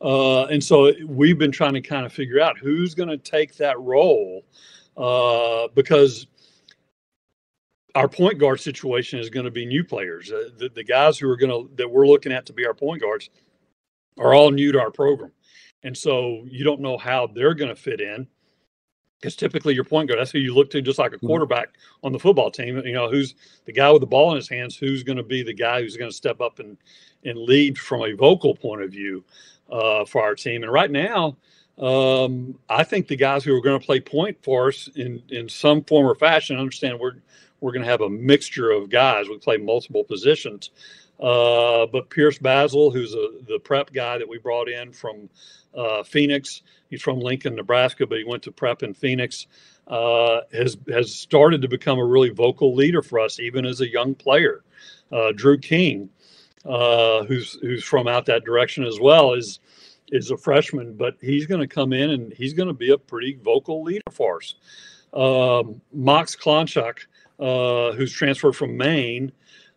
Uh, 0.00 0.44
and 0.46 0.62
so 0.62 0.92
we've 1.06 1.38
been 1.38 1.52
trying 1.52 1.74
to 1.74 1.80
kind 1.80 2.04
of 2.04 2.12
figure 2.12 2.40
out 2.40 2.58
who's 2.58 2.94
going 2.94 3.08
to 3.08 3.16
take 3.16 3.56
that 3.56 3.78
role 3.80 4.44
uh, 4.96 5.68
because 5.74 6.26
our 7.94 8.08
point 8.08 8.38
guard 8.38 8.60
situation 8.60 9.18
is 9.18 9.30
going 9.30 9.44
to 9.44 9.50
be 9.50 9.64
new 9.64 9.84
players. 9.84 10.30
Uh, 10.30 10.50
the, 10.58 10.68
the 10.68 10.84
guys 10.84 11.18
who 11.18 11.28
are 11.30 11.36
going 11.36 11.50
to 11.50 11.74
that 11.76 11.90
we're 11.90 12.06
looking 12.06 12.32
at 12.32 12.46
to 12.46 12.52
be 12.52 12.66
our 12.66 12.74
point 12.74 13.00
guards 13.00 13.30
are 14.18 14.34
all 14.34 14.50
new 14.50 14.72
to 14.72 14.80
our 14.80 14.90
program, 14.90 15.32
and 15.82 15.96
so 15.96 16.44
you 16.48 16.64
don't 16.64 16.80
know 16.80 16.98
how 16.98 17.26
they're 17.26 17.54
going 17.54 17.74
to 17.74 17.80
fit 17.80 18.00
in. 18.00 18.26
Because 19.20 19.36
typically 19.36 19.72
your 19.72 19.84
point 19.84 20.08
guard, 20.08 20.20
that's 20.20 20.32
who 20.32 20.38
you 20.38 20.54
look 20.54 20.68
to, 20.70 20.82
just 20.82 20.98
like 20.98 21.12
a 21.12 21.16
mm-hmm. 21.16 21.28
quarterback 21.28 21.76
on 22.02 22.12
the 22.12 22.18
football 22.18 22.50
team. 22.50 22.82
You 22.84 22.92
know, 22.92 23.10
who's 23.10 23.34
the 23.64 23.72
guy 23.72 23.90
with 23.90 24.00
the 24.00 24.06
ball 24.06 24.30
in 24.32 24.36
his 24.36 24.50
hands? 24.50 24.76
Who's 24.76 25.02
going 25.02 25.16
to 25.16 25.22
be 25.22 25.42
the 25.42 25.54
guy 25.54 25.80
who's 25.80 25.96
going 25.96 26.10
to 26.10 26.16
step 26.16 26.42
up 26.42 26.58
and 26.58 26.76
and 27.24 27.38
lead 27.38 27.78
from 27.78 28.02
a 28.02 28.12
vocal 28.12 28.54
point 28.54 28.82
of 28.82 28.90
view? 28.90 29.24
Uh, 29.70 30.04
for 30.04 30.22
our 30.22 30.34
team. 30.34 30.62
And 30.62 30.72
right 30.72 30.90
now, 30.90 31.36
um, 31.78 32.58
I 32.68 32.84
think 32.84 33.08
the 33.08 33.16
guys 33.16 33.44
who 33.44 33.54
are 33.54 33.60
going 33.60 33.78
to 33.78 33.84
play 33.84 34.00
point 34.00 34.38
for 34.42 34.68
us 34.68 34.88
in 34.94 35.22
in 35.28 35.48
some 35.48 35.82
form 35.82 36.06
or 36.06 36.14
fashion. 36.14 36.56
Understand 36.56 37.00
we're 37.00 37.16
we're 37.60 37.72
going 37.72 37.84
to 37.84 37.90
have 37.90 38.02
a 38.02 38.10
mixture 38.10 38.70
of 38.70 38.90
guys. 38.90 39.28
We 39.28 39.38
play 39.38 39.56
multiple 39.56 40.04
positions. 40.04 40.70
Uh, 41.18 41.86
but 41.86 42.10
Pierce 42.10 42.38
Basil, 42.38 42.90
who's 42.90 43.14
a, 43.14 43.28
the 43.46 43.58
prep 43.58 43.92
guy 43.92 44.18
that 44.18 44.28
we 44.28 44.38
brought 44.38 44.68
in 44.68 44.92
from 44.92 45.28
uh, 45.74 46.02
Phoenix, 46.02 46.62
he's 46.90 47.02
from 47.02 47.20
Lincoln, 47.20 47.54
Nebraska, 47.54 48.06
but 48.06 48.18
he 48.18 48.24
went 48.24 48.42
to 48.44 48.52
prep 48.52 48.82
in 48.82 48.94
Phoenix. 48.94 49.46
Uh, 49.86 50.40
has 50.52 50.76
has 50.88 51.14
started 51.14 51.62
to 51.62 51.68
become 51.68 51.98
a 51.98 52.04
really 52.04 52.30
vocal 52.30 52.74
leader 52.74 53.02
for 53.02 53.20
us, 53.20 53.38
even 53.38 53.66
as 53.66 53.80
a 53.80 53.90
young 53.90 54.14
player. 54.14 54.62
Uh, 55.12 55.32
Drew 55.32 55.58
King, 55.58 56.08
uh, 56.64 57.24
who's 57.24 57.58
who's 57.60 57.84
from 57.84 58.08
out 58.08 58.26
that 58.26 58.44
direction 58.44 58.84
as 58.84 58.98
well, 59.00 59.34
is 59.34 59.60
is 60.12 60.30
a 60.30 60.36
freshman, 60.36 60.94
but 60.94 61.16
he's 61.20 61.46
going 61.46 61.60
to 61.60 61.66
come 61.66 61.92
in 61.92 62.10
and 62.10 62.32
he's 62.34 62.52
going 62.52 62.68
to 62.68 62.74
be 62.74 62.90
a 62.90 62.98
pretty 62.98 63.38
vocal 63.42 63.82
leader 63.82 64.02
for 64.10 64.36
us. 64.36 64.54
Um, 65.12 65.80
Max 65.92 66.36
Klanchuk, 66.36 66.98
uh, 67.40 67.92
who's 67.92 68.12
transferred 68.12 68.54
from 68.54 68.76
Maine, 68.76 69.32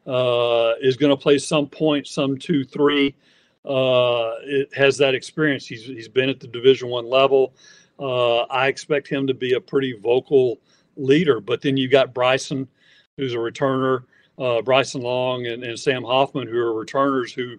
uh, 0.05 0.73
is 0.81 0.97
going 0.97 1.15
to 1.15 1.21
play 1.21 1.37
some 1.37 1.67
point, 1.67 2.07
some 2.07 2.37
two, 2.37 2.63
three. 2.63 3.15
Uh, 3.65 4.31
it 4.43 4.73
has 4.73 4.97
that 4.97 5.13
experience. 5.13 5.67
He's 5.67 5.83
he's 5.83 6.07
been 6.07 6.29
at 6.29 6.39
the 6.39 6.47
Division 6.47 6.89
One 6.89 7.09
level. 7.09 7.53
Uh, 7.99 8.41
I 8.43 8.67
expect 8.67 9.07
him 9.07 9.27
to 9.27 9.33
be 9.33 9.53
a 9.53 9.61
pretty 9.61 9.93
vocal 9.93 10.59
leader. 10.95 11.39
But 11.39 11.61
then 11.61 11.77
you've 11.77 11.91
got 11.91 12.13
Bryson, 12.13 12.67
who's 13.17 13.33
a 13.33 13.37
returner 13.37 14.03
uh, 14.37 14.61
Bryson 14.61 15.01
Long 15.01 15.47
and, 15.47 15.63
and, 15.63 15.79
Sam 15.79 16.03
Hoffman, 16.03 16.47
who 16.47 16.57
are 16.57 16.73
returners 16.73 17.33
who 17.33 17.57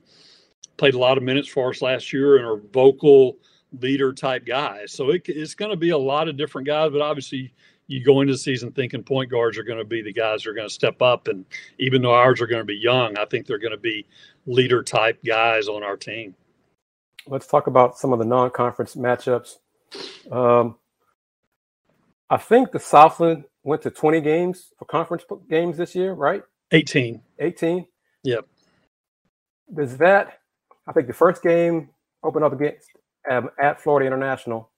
played 0.76 0.94
a 0.94 0.98
lot 0.98 1.16
of 1.16 1.24
minutes 1.24 1.48
for 1.48 1.70
us 1.70 1.82
last 1.82 2.12
year 2.12 2.36
and 2.36 2.46
are 2.46 2.60
vocal 2.72 3.36
leader 3.80 4.12
type 4.12 4.46
guys. 4.46 4.92
So 4.92 5.10
it, 5.10 5.22
it's 5.28 5.54
going 5.54 5.70
to 5.70 5.76
be 5.76 5.90
a 5.90 5.98
lot 5.98 6.28
of 6.28 6.36
different 6.36 6.66
guys, 6.66 6.92
but 6.92 7.00
obviously 7.00 7.52
you 7.88 8.04
go 8.04 8.20
into 8.20 8.34
the 8.34 8.38
season 8.38 8.70
thinking 8.70 9.02
point 9.02 9.30
guards 9.30 9.58
are 9.58 9.64
going 9.64 9.78
to 9.78 9.84
be 9.84 10.02
the 10.02 10.12
guys 10.12 10.44
who 10.44 10.50
are 10.50 10.54
going 10.54 10.68
to 10.68 10.72
step 10.72 11.02
up. 11.02 11.26
And 11.26 11.44
even 11.78 12.02
though 12.02 12.14
ours 12.14 12.40
are 12.40 12.46
going 12.46 12.60
to 12.60 12.66
be 12.66 12.76
young, 12.76 13.16
I 13.18 13.24
think 13.24 13.46
they're 13.46 13.58
going 13.58 13.72
to 13.72 13.78
be 13.78 14.06
leader 14.46 14.82
type 14.82 15.18
guys 15.24 15.68
on 15.68 15.82
our 15.82 15.96
team. 15.96 16.34
Let's 17.26 17.46
talk 17.46 17.66
about 17.66 17.98
some 17.98 18.12
of 18.12 18.18
the 18.18 18.24
non 18.24 18.50
conference 18.50 18.94
matchups. 18.94 19.56
Um, 20.30 20.76
I 22.30 22.36
think 22.36 22.72
the 22.72 22.78
Southland 22.78 23.44
went 23.62 23.82
to 23.82 23.90
20 23.90 24.20
games 24.20 24.72
for 24.78 24.84
conference 24.84 25.24
games 25.48 25.78
this 25.78 25.94
year, 25.94 26.12
right? 26.12 26.42
18. 26.72 27.20
18? 27.38 27.86
Yep. 28.24 28.46
Does 29.74 29.96
that, 29.98 30.40
I 30.86 30.92
think 30.92 31.06
the 31.06 31.12
first 31.12 31.42
game 31.42 31.90
opened 32.22 32.44
up 32.44 32.52
against 32.52 32.88
um, 33.30 33.50
at 33.60 33.80
Florida 33.80 34.06
International. 34.06 34.70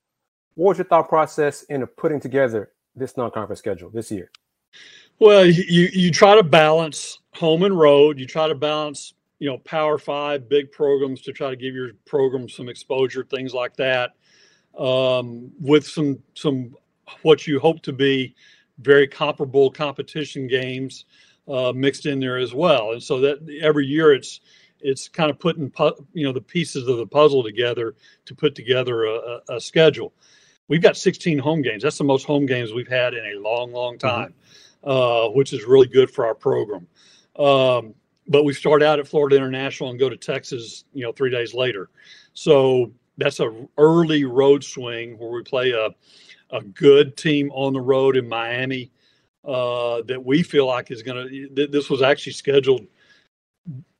What 0.55 0.71
was 0.71 0.79
your 0.79 0.87
thought 0.87 1.09
process 1.09 1.63
in 1.65 1.87
putting 1.87 2.21
together 2.21 2.73
this 2.97 3.17
non-conference 3.17 3.59
schedule 3.59 3.91
this 3.91 4.11
year? 4.11 4.31
Well, 5.19 5.45
you 5.45 5.89
you 5.93 6.11
try 6.11 6.35
to 6.35 6.43
balance 6.43 7.19
home 7.35 7.63
and 7.63 7.79
road. 7.79 8.19
You 8.19 8.27
try 8.27 8.49
to 8.49 8.55
balance, 8.55 9.13
you 9.39 9.51
know, 9.51 9.59
Power 9.59 9.99
Five 9.99 10.49
big 10.49 10.73
programs 10.73 11.21
to 11.23 11.33
try 11.33 11.51
to 11.51 11.57
give 11.57 11.75
your 11.75 11.91
program 12.07 12.49
some 12.49 12.69
exposure, 12.69 13.25
things 13.25 13.53
like 13.53 13.77
that, 13.77 14.13
um, 14.79 15.51
with 15.61 15.87
some 15.87 16.19
some 16.35 16.75
what 17.23 17.47
you 17.47 17.61
hope 17.61 17.83
to 17.83 17.93
be 17.93 18.35
very 18.79 19.07
comparable 19.07 19.71
competition 19.71 20.47
games 20.47 21.05
uh, 21.51 21.73
mixed 21.73 22.07
in 22.07 22.21
there 22.21 22.39
as 22.39 22.55
well. 22.55 22.93
And 22.93 23.03
so 23.03 23.21
that 23.21 23.39
every 23.61 23.87
year 23.87 24.15
it's 24.15 24.41
it's 24.81 25.09
kind 25.09 25.31
of 25.31 25.39
putting 25.39 25.71
you 26.13 26.27
know 26.27 26.33
the 26.33 26.41
pieces 26.41 26.89
of 26.89 26.97
the 26.97 27.07
puzzle 27.07 27.43
together 27.43 27.95
to 28.27 28.35
put 28.35 28.55
together 28.55 29.05
a, 29.05 29.41
a, 29.51 29.61
schedule. 29.61 30.15
We've 30.69 30.81
got 30.81 30.97
16 30.97 31.39
home 31.39 31.63
games. 31.63 31.83
That's 31.83 31.99
the 31.99 32.05
most 32.05 32.25
home 32.25 32.47
games 32.47 32.73
we've 32.73 32.89
had 32.89 33.13
in 33.13 33.25
a 33.25 33.39
long, 33.39 33.73
long 33.73 33.99
mm-hmm. 33.99 34.09
time, 34.09 34.35
mm-hmm. 34.85 34.91
uh, 34.91 35.31
which 35.35 35.53
is 35.53 35.65
really 35.65 35.89
good 35.89 36.11
for 36.11 36.25
our 36.27 36.35
program. 36.35 36.87
Um, 37.37 37.95
but 38.27 38.45
we 38.45 38.55
start 38.55 38.83
out 38.83 39.01
at 39.01 39.09
Florida 39.09 39.37
International 39.37 39.91
and 39.91 39.99
go 39.99 40.09
to 40.09 40.17
Texas, 40.17 40.85
you 40.95 41.03
know, 41.03 41.13
three 41.13 41.31
days 41.31 41.53
later. 41.53 41.91
So 42.33 42.93
that's 43.19 43.41
a 43.41 43.67
early 43.77 44.25
road 44.25 44.65
swing 44.65 45.19
where 45.19 45.31
we 45.31 45.43
play 45.43 45.73
a 45.73 45.91
a 46.53 46.63
good 46.63 47.17
team 47.17 47.51
on 47.53 47.73
the 47.73 47.81
road 47.81 48.17
in 48.17 48.29
Miami 48.29 48.91
uh, 49.45 50.03
that 50.03 50.25
we 50.25 50.43
feel 50.43 50.67
like 50.67 50.91
is 50.91 51.03
going 51.03 51.29
to. 51.29 51.67
This 51.69 51.91
was 51.91 52.03
actually 52.03 52.33
scheduled 52.33 52.87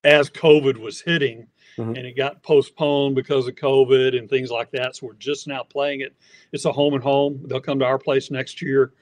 as 0.05 0.31
COVID 0.31 0.77
was 0.77 1.01
hitting, 1.01 1.47
mm-hmm. 1.77 1.95
and 1.95 2.07
it 2.07 2.17
got 2.17 2.43
postponed 2.43 3.15
because 3.15 3.47
of 3.47 3.55
COVID 3.55 4.19
and 4.19 4.29
things 4.29 4.51
like 4.51 4.71
that. 4.73 4.97
So 4.97 5.07
we're 5.07 5.15
just 5.15 5.47
now 5.47 5.63
playing 5.63 6.01
it. 6.01 6.15
It's 6.53 6.65
a 6.65 6.73
home 6.73 6.95
and 6.95 7.03
home. 7.03 7.43
They'll 7.47 7.61
come 7.61 7.79
to 7.81 7.85
our 7.85 7.99
place 7.99 8.31
next 8.31 8.63
year. 8.63 8.93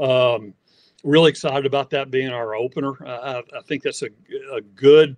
Um, 0.00 0.54
really 1.04 1.30
excited 1.30 1.66
about 1.66 1.90
that 1.90 2.10
being 2.10 2.30
our 2.30 2.54
opener. 2.54 2.94
I, 3.06 3.42
I 3.56 3.62
think 3.66 3.82
that's 3.82 4.02
a, 4.02 4.08
a 4.52 4.60
good 4.60 5.16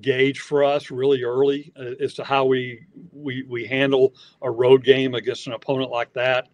gauge 0.00 0.40
for 0.40 0.62
us 0.62 0.90
really 0.90 1.22
early 1.24 1.72
uh, 1.76 1.92
as 2.00 2.14
to 2.14 2.24
how 2.24 2.44
we 2.44 2.86
we 3.12 3.42
we 3.48 3.66
handle 3.66 4.14
a 4.42 4.50
road 4.50 4.84
game 4.84 5.14
against 5.14 5.46
an 5.46 5.52
opponent 5.52 5.90
like 5.90 6.12
that. 6.14 6.48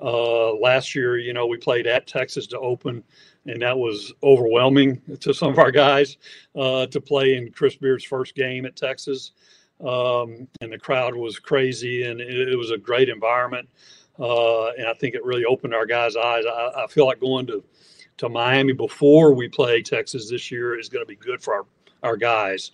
Uh, 0.00 0.54
last 0.56 0.94
year, 0.94 1.18
you 1.18 1.32
know, 1.32 1.46
we 1.46 1.56
played 1.56 1.86
at 1.86 2.06
Texas 2.06 2.46
to 2.48 2.58
open, 2.58 3.02
and 3.46 3.62
that 3.62 3.76
was 3.76 4.12
overwhelming 4.22 5.00
to 5.20 5.32
some 5.32 5.50
of 5.50 5.58
our 5.58 5.70
guys 5.70 6.18
uh, 6.54 6.86
to 6.86 7.00
play 7.00 7.36
in 7.36 7.50
Chris 7.50 7.76
Beard's 7.76 8.04
first 8.04 8.34
game 8.34 8.66
at 8.66 8.76
Texas. 8.76 9.32
Um, 9.80 10.48
and 10.60 10.72
the 10.72 10.78
crowd 10.78 11.14
was 11.14 11.38
crazy, 11.38 12.04
and 12.04 12.20
it, 12.20 12.48
it 12.48 12.56
was 12.56 12.70
a 12.70 12.78
great 12.78 13.08
environment. 13.08 13.68
Uh, 14.18 14.68
and 14.70 14.86
I 14.86 14.94
think 14.94 15.14
it 15.14 15.24
really 15.24 15.44
opened 15.44 15.74
our 15.74 15.86
guys' 15.86 16.16
eyes. 16.16 16.44
I, 16.46 16.84
I, 16.84 16.86
feel 16.86 17.04
like 17.04 17.20
going 17.20 17.46
to 17.48 17.62
to 18.16 18.30
Miami 18.30 18.72
before 18.72 19.34
we 19.34 19.46
play 19.46 19.82
Texas 19.82 20.30
this 20.30 20.50
year 20.50 20.78
is 20.78 20.88
going 20.88 21.04
to 21.04 21.06
be 21.06 21.16
good 21.16 21.42
for 21.42 21.52
our 21.54 21.66
our 22.02 22.16
guys. 22.16 22.72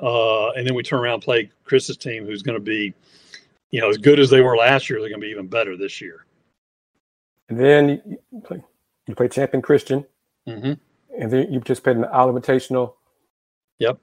Uh, 0.00 0.50
and 0.50 0.66
then 0.66 0.74
we 0.74 0.82
turn 0.82 1.00
around 1.00 1.14
and 1.14 1.22
play 1.22 1.50
Chris's 1.64 1.96
team, 1.96 2.26
who's 2.26 2.42
going 2.42 2.58
to 2.58 2.64
be, 2.64 2.92
you 3.70 3.80
know, 3.80 3.88
as 3.88 3.98
good 3.98 4.18
as 4.18 4.28
they 4.28 4.40
were 4.40 4.56
last 4.56 4.90
year. 4.90 5.00
They're 5.00 5.08
going 5.08 5.20
to 5.20 5.26
be 5.26 5.30
even 5.30 5.46
better 5.46 5.76
this 5.76 6.00
year. 6.00 6.26
And 7.52 7.60
then 7.60 8.18
you 8.30 8.40
play, 8.40 8.64
you 9.06 9.14
play 9.14 9.28
Champion 9.28 9.60
Christian. 9.60 10.06
Mm-hmm. 10.48 10.72
And 11.20 11.30
then 11.30 11.52
you 11.52 11.60
participate 11.60 11.96
in 11.96 12.02
the 12.02 12.16
Owl 12.16 12.32
Invitational. 12.32 12.94
Yep. 13.78 13.98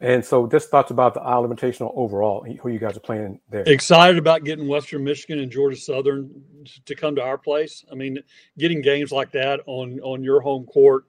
And 0.00 0.24
so, 0.24 0.48
just 0.48 0.70
thoughts 0.70 0.90
about 0.90 1.14
the 1.14 1.22
Owl 1.22 1.46
Invitational 1.46 1.92
overall, 1.94 2.44
who 2.44 2.68
you 2.68 2.80
guys 2.80 2.96
are 2.96 3.00
playing 3.00 3.40
there. 3.48 3.62
Excited 3.64 4.18
about 4.18 4.42
getting 4.42 4.66
Western 4.66 5.04
Michigan 5.04 5.38
and 5.38 5.52
Georgia 5.52 5.76
Southern 5.76 6.42
to 6.84 6.96
come 6.96 7.14
to 7.14 7.22
our 7.22 7.38
place. 7.38 7.84
I 7.92 7.94
mean, 7.94 8.18
getting 8.58 8.82
games 8.82 9.12
like 9.12 9.30
that 9.32 9.60
on 9.66 10.00
on 10.00 10.24
your 10.24 10.40
home 10.40 10.66
court, 10.66 11.04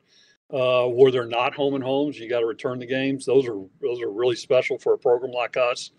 uh, 0.51 0.85
where 0.85 1.11
they're 1.11 1.25
not 1.25 1.55
home 1.55 1.73
and 1.73 1.83
homes, 1.83 2.19
you 2.19 2.29
got 2.29 2.41
to 2.41 2.45
return 2.45 2.77
the 2.77 2.85
games. 2.85 3.25
Those 3.25 3.47
are 3.47 3.59
those 3.81 4.01
are 4.01 4.11
really 4.11 4.35
special 4.35 4.77
for 4.77 4.93
a 4.93 4.99
program 4.99 5.31
like 5.31 5.57
us 5.57 5.89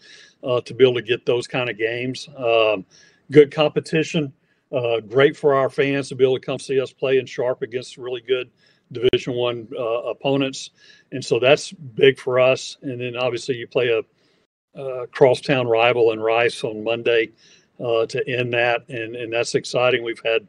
uh, 0.44 0.60
to 0.60 0.74
be 0.74 0.84
able 0.84 0.94
to 0.94 1.02
get 1.02 1.26
those 1.26 1.48
kind 1.48 1.68
of 1.68 1.76
games. 1.76 2.28
Um, 2.36 2.86
good 3.32 3.50
competition, 3.50 4.32
uh, 4.76 5.00
great 5.00 5.36
for 5.36 5.54
our 5.54 5.70
fans 5.70 6.10
to 6.10 6.14
be 6.14 6.24
able 6.24 6.38
to 6.38 6.44
come 6.44 6.58
see 6.58 6.80
us 6.80 6.92
play 6.92 7.18
in 7.18 7.26
Sharp 7.26 7.62
against 7.62 7.96
really 7.96 8.20
good 8.20 8.50
Division 8.92 9.34
One 9.34 9.68
uh, 9.76 9.82
opponents, 9.82 10.70
and 11.10 11.24
so 11.24 11.40
that's 11.40 11.72
big 11.72 12.18
for 12.18 12.38
us. 12.38 12.76
And 12.82 13.00
then 13.00 13.16
obviously 13.16 13.56
you 13.56 13.66
play 13.66 13.88
a, 13.88 14.80
a 14.80 15.06
crosstown 15.08 15.66
rival 15.66 16.12
in 16.12 16.20
Rice 16.20 16.62
on 16.62 16.84
Monday 16.84 17.32
uh, 17.80 18.06
to 18.06 18.28
end 18.28 18.52
that, 18.52 18.88
and 18.88 19.16
and 19.16 19.32
that's 19.32 19.54
exciting. 19.54 20.04
We've 20.04 20.22
had 20.24 20.46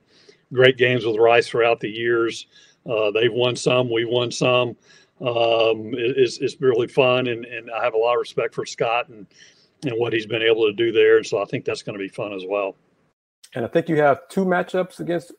great 0.53 0.77
games 0.77 1.05
with 1.05 1.17
Rice 1.17 1.47
throughout 1.47 1.79
the 1.79 1.89
years. 1.89 2.47
Uh, 2.85 3.11
they've 3.11 3.33
won 3.33 3.55
some, 3.55 3.89
we've 3.89 4.09
won 4.09 4.31
some. 4.31 4.75
Um, 5.19 5.93
it, 5.95 6.15
it's, 6.17 6.37
it's 6.37 6.61
really 6.61 6.87
fun, 6.87 7.27
and, 7.27 7.43
and 7.43 7.71
I 7.71 7.83
have 7.83 7.95
a 7.95 7.97
lot 7.97 8.13
of 8.13 8.19
respect 8.19 8.53
for 8.53 8.65
Scott 8.65 9.09
and 9.09 9.25
and 9.83 9.93
what 9.97 10.13
he's 10.13 10.25
been 10.25 10.41
able 10.41 10.65
to 10.67 10.73
do 10.73 10.91
there. 10.91 11.17
And 11.17 11.25
so 11.25 11.41
I 11.41 11.45
think 11.45 11.65
that's 11.65 11.83
going 11.83 11.97
to 11.97 12.03
be 12.03 12.09
fun 12.09 12.33
as 12.33 12.43
well. 12.47 12.75
And 13.55 13.65
I 13.65 13.67
think 13.67 13.89
you 13.89 13.97
have 13.97 14.27
two 14.29 14.45
matchups 14.45 14.99
against 14.99 15.33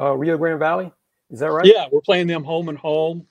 uh, 0.00 0.12
Rio 0.16 0.36
Grande 0.36 0.58
Valley. 0.58 0.92
Is 1.30 1.40
that 1.40 1.50
right? 1.50 1.64
Yeah, 1.64 1.86
we're 1.90 2.00
playing 2.00 2.26
them 2.26 2.44
home 2.44 2.68
and 2.68 2.78
home. 2.78 3.26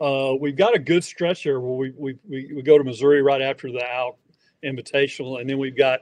Uh, 0.00 0.34
we've 0.40 0.56
got 0.56 0.74
a 0.74 0.78
good 0.78 1.04
stretch 1.04 1.42
here 1.42 1.60
where 1.60 1.76
we, 1.76 1.92
we, 1.96 2.18
we, 2.28 2.52
we, 2.56 2.62
go 2.62 2.76
to 2.76 2.82
Missouri 2.82 3.22
right 3.22 3.40
after 3.40 3.70
the 3.70 3.84
owl 3.84 4.18
invitational, 4.64 5.40
and 5.40 5.48
then 5.48 5.58
we've 5.58 5.76
got 5.76 6.00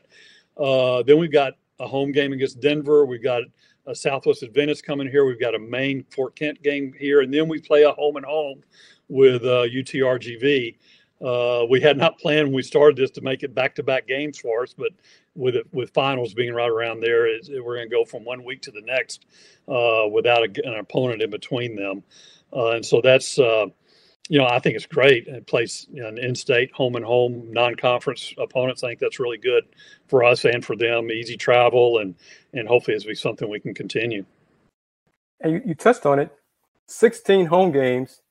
uh, 0.56 1.02
then 1.02 1.18
we've 1.18 1.32
got 1.32 1.54
a 1.78 1.86
home 1.86 2.12
game 2.12 2.32
against 2.32 2.60
Denver. 2.60 3.04
We've 3.04 3.22
got 3.22 3.42
a 3.86 3.94
Southwest 3.94 4.42
Adventist 4.42 4.84
coming 4.84 5.10
here. 5.10 5.26
We've 5.26 5.40
got 5.40 5.54
a 5.54 5.58
Maine 5.58 6.04
Fort 6.10 6.34
Kent 6.36 6.62
game 6.62 6.94
here, 6.98 7.20
and 7.20 7.32
then 7.32 7.48
we 7.48 7.60
play 7.60 7.82
a 7.82 7.92
home 7.92 8.16
and 8.16 8.24
home 8.24 8.62
with 9.08 9.42
uh, 9.42 9.66
UTRGV. 9.66 10.76
Uh, 11.22 11.64
we 11.70 11.80
had 11.80 11.96
not 11.96 12.18
planned 12.18 12.48
when 12.48 12.56
we 12.56 12.62
started 12.62 12.96
this 12.96 13.12
to 13.12 13.20
make 13.20 13.42
it 13.42 13.54
back-to-back 13.54 14.08
games 14.08 14.38
for 14.38 14.62
us, 14.64 14.74
but 14.76 14.90
with 15.34 15.56
it, 15.56 15.66
with 15.72 15.90
finals 15.94 16.34
being 16.34 16.52
right 16.52 16.70
around 16.70 17.00
there, 17.00 17.26
it, 17.26 17.48
we're 17.64 17.76
going 17.76 17.88
to 17.88 17.94
go 17.94 18.04
from 18.04 18.24
one 18.24 18.44
week 18.44 18.62
to 18.62 18.72
the 18.72 18.82
next 18.82 19.24
uh, 19.68 20.08
without 20.10 20.42
a, 20.42 20.68
an 20.68 20.78
opponent 20.78 21.22
in 21.22 21.30
between 21.30 21.76
them, 21.76 22.02
uh, 22.52 22.70
and 22.72 22.84
so 22.84 23.00
that's 23.00 23.38
uh, 23.38 23.66
you 24.28 24.38
know 24.38 24.46
I 24.46 24.58
think 24.58 24.76
it's 24.76 24.86
great. 24.86 25.28
It 25.28 25.46
plays 25.46 25.86
you 25.92 26.02
know, 26.02 26.08
an 26.08 26.18
in-state 26.18 26.72
home 26.72 26.96
and 26.96 27.04
home 27.04 27.52
non-conference 27.52 28.34
opponents. 28.38 28.82
I 28.82 28.88
think 28.88 29.00
that's 29.00 29.20
really 29.20 29.38
good 29.38 29.64
for 30.08 30.24
us 30.24 30.44
and 30.44 30.64
for 30.64 30.76
them. 30.76 31.10
Easy 31.10 31.36
travel 31.36 31.98
and 31.98 32.16
and 32.52 32.66
hopefully 32.66 32.96
it's 32.96 33.04
be 33.04 33.14
something 33.14 33.48
we 33.48 33.60
can 33.60 33.74
continue. 33.74 34.24
And 35.40 35.52
you, 35.54 35.62
you 35.66 35.74
touched 35.74 36.04
on 36.04 36.18
it, 36.18 36.30
sixteen 36.88 37.46
home 37.46 37.72
games 37.72 38.22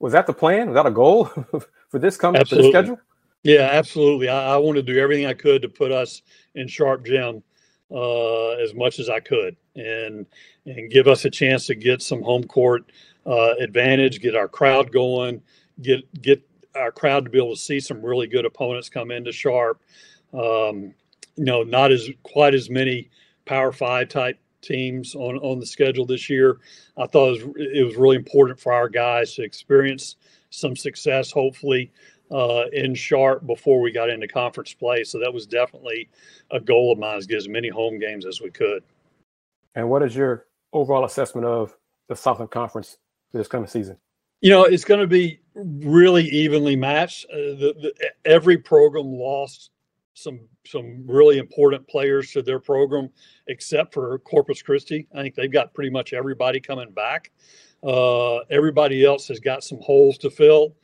was 0.00 0.14
that 0.14 0.26
the 0.26 0.32
plan? 0.32 0.68
Was 0.68 0.74
that 0.74 0.86
a 0.86 0.90
goal 0.90 1.26
for 1.88 1.98
this 1.98 2.16
coming 2.16 2.44
for 2.44 2.56
the 2.56 2.68
schedule? 2.68 2.98
Yeah, 3.42 3.68
absolutely. 3.72 4.28
I, 4.28 4.54
I 4.54 4.56
want 4.56 4.76
to 4.76 4.82
do 4.82 4.98
everything 4.98 5.26
I 5.26 5.34
could 5.34 5.62
to 5.62 5.68
put 5.68 5.92
us 5.92 6.22
in 6.54 6.66
sharp 6.66 7.06
gym 7.06 7.42
uh, 7.90 8.50
as 8.52 8.74
much 8.74 8.98
as 8.98 9.08
I 9.08 9.20
could, 9.20 9.56
and 9.76 10.26
and 10.66 10.90
give 10.90 11.06
us 11.06 11.24
a 11.24 11.30
chance 11.30 11.66
to 11.66 11.74
get 11.74 12.02
some 12.02 12.22
home 12.22 12.44
court 12.44 12.90
uh, 13.26 13.54
advantage, 13.60 14.20
get 14.20 14.36
our 14.36 14.48
crowd 14.48 14.92
going, 14.92 15.42
get 15.82 16.00
get 16.20 16.42
our 16.74 16.92
crowd 16.92 17.24
to 17.24 17.30
be 17.30 17.38
able 17.38 17.54
to 17.54 17.60
see 17.60 17.80
some 17.80 18.02
really 18.02 18.26
good 18.26 18.44
opponents 18.44 18.88
come 18.88 19.10
into 19.10 19.32
sharp. 19.32 19.80
Um, 20.32 20.94
you 21.36 21.44
know, 21.44 21.62
not 21.62 21.92
as 21.92 22.08
quite 22.22 22.54
as 22.54 22.70
many 22.70 23.10
Power 23.44 23.72
Five 23.72 24.08
type 24.08 24.38
teams 24.60 25.14
on 25.14 25.36
on 25.38 25.58
the 25.58 25.66
schedule 25.66 26.06
this 26.06 26.28
year. 26.28 26.58
I 26.96 27.06
thought 27.06 27.34
it 27.34 27.46
was, 27.46 27.54
it 27.56 27.84
was 27.84 27.96
really 27.96 28.16
important 28.16 28.58
for 28.58 28.72
our 28.72 28.88
guys 28.88 29.34
to 29.34 29.42
experience 29.42 30.16
some 30.50 30.76
success, 30.76 31.30
hopefully, 31.30 31.92
uh, 32.30 32.64
in 32.72 32.94
sharp 32.94 33.46
before 33.46 33.80
we 33.80 33.92
got 33.92 34.10
into 34.10 34.28
conference 34.28 34.74
play. 34.74 35.04
So 35.04 35.18
that 35.20 35.32
was 35.32 35.46
definitely 35.46 36.08
a 36.50 36.60
goal 36.60 36.92
of 36.92 36.98
mine: 36.98 37.18
is 37.18 37.26
get 37.26 37.38
as 37.38 37.48
many 37.48 37.68
home 37.68 37.98
games 37.98 38.26
as 38.26 38.40
we 38.40 38.50
could. 38.50 38.82
And 39.74 39.88
what 39.88 40.02
is 40.02 40.14
your 40.14 40.46
overall 40.72 41.04
assessment 41.04 41.46
of 41.46 41.76
the 42.08 42.16
Southland 42.16 42.50
Conference 42.50 42.98
this 43.32 43.48
coming 43.48 43.68
season? 43.68 43.96
You 44.40 44.50
know, 44.50 44.64
it's 44.64 44.84
going 44.84 45.00
to 45.00 45.06
be 45.06 45.40
really 45.54 46.24
evenly 46.24 46.74
matched. 46.74 47.26
Uh, 47.30 47.36
the, 47.36 47.74
the, 47.80 48.10
every 48.24 48.56
program 48.56 49.12
lost 49.12 49.70
some 50.14 50.40
some 50.66 51.04
really 51.06 51.38
important 51.38 51.86
players 51.88 52.32
to 52.32 52.42
their 52.42 52.58
program, 52.58 53.10
except 53.46 53.94
for 53.94 54.18
Corpus 54.20 54.62
Christi. 54.62 55.06
I 55.14 55.22
think 55.22 55.34
they've 55.34 55.52
got 55.52 55.74
pretty 55.74 55.90
much 55.90 56.12
everybody 56.12 56.60
coming 56.60 56.90
back. 56.90 57.30
Uh, 57.82 58.38
everybody 58.50 59.04
else 59.04 59.28
has 59.28 59.40
got 59.40 59.64
some 59.64 59.78
holes 59.80 60.18
to 60.18 60.30
fill. 60.30 60.74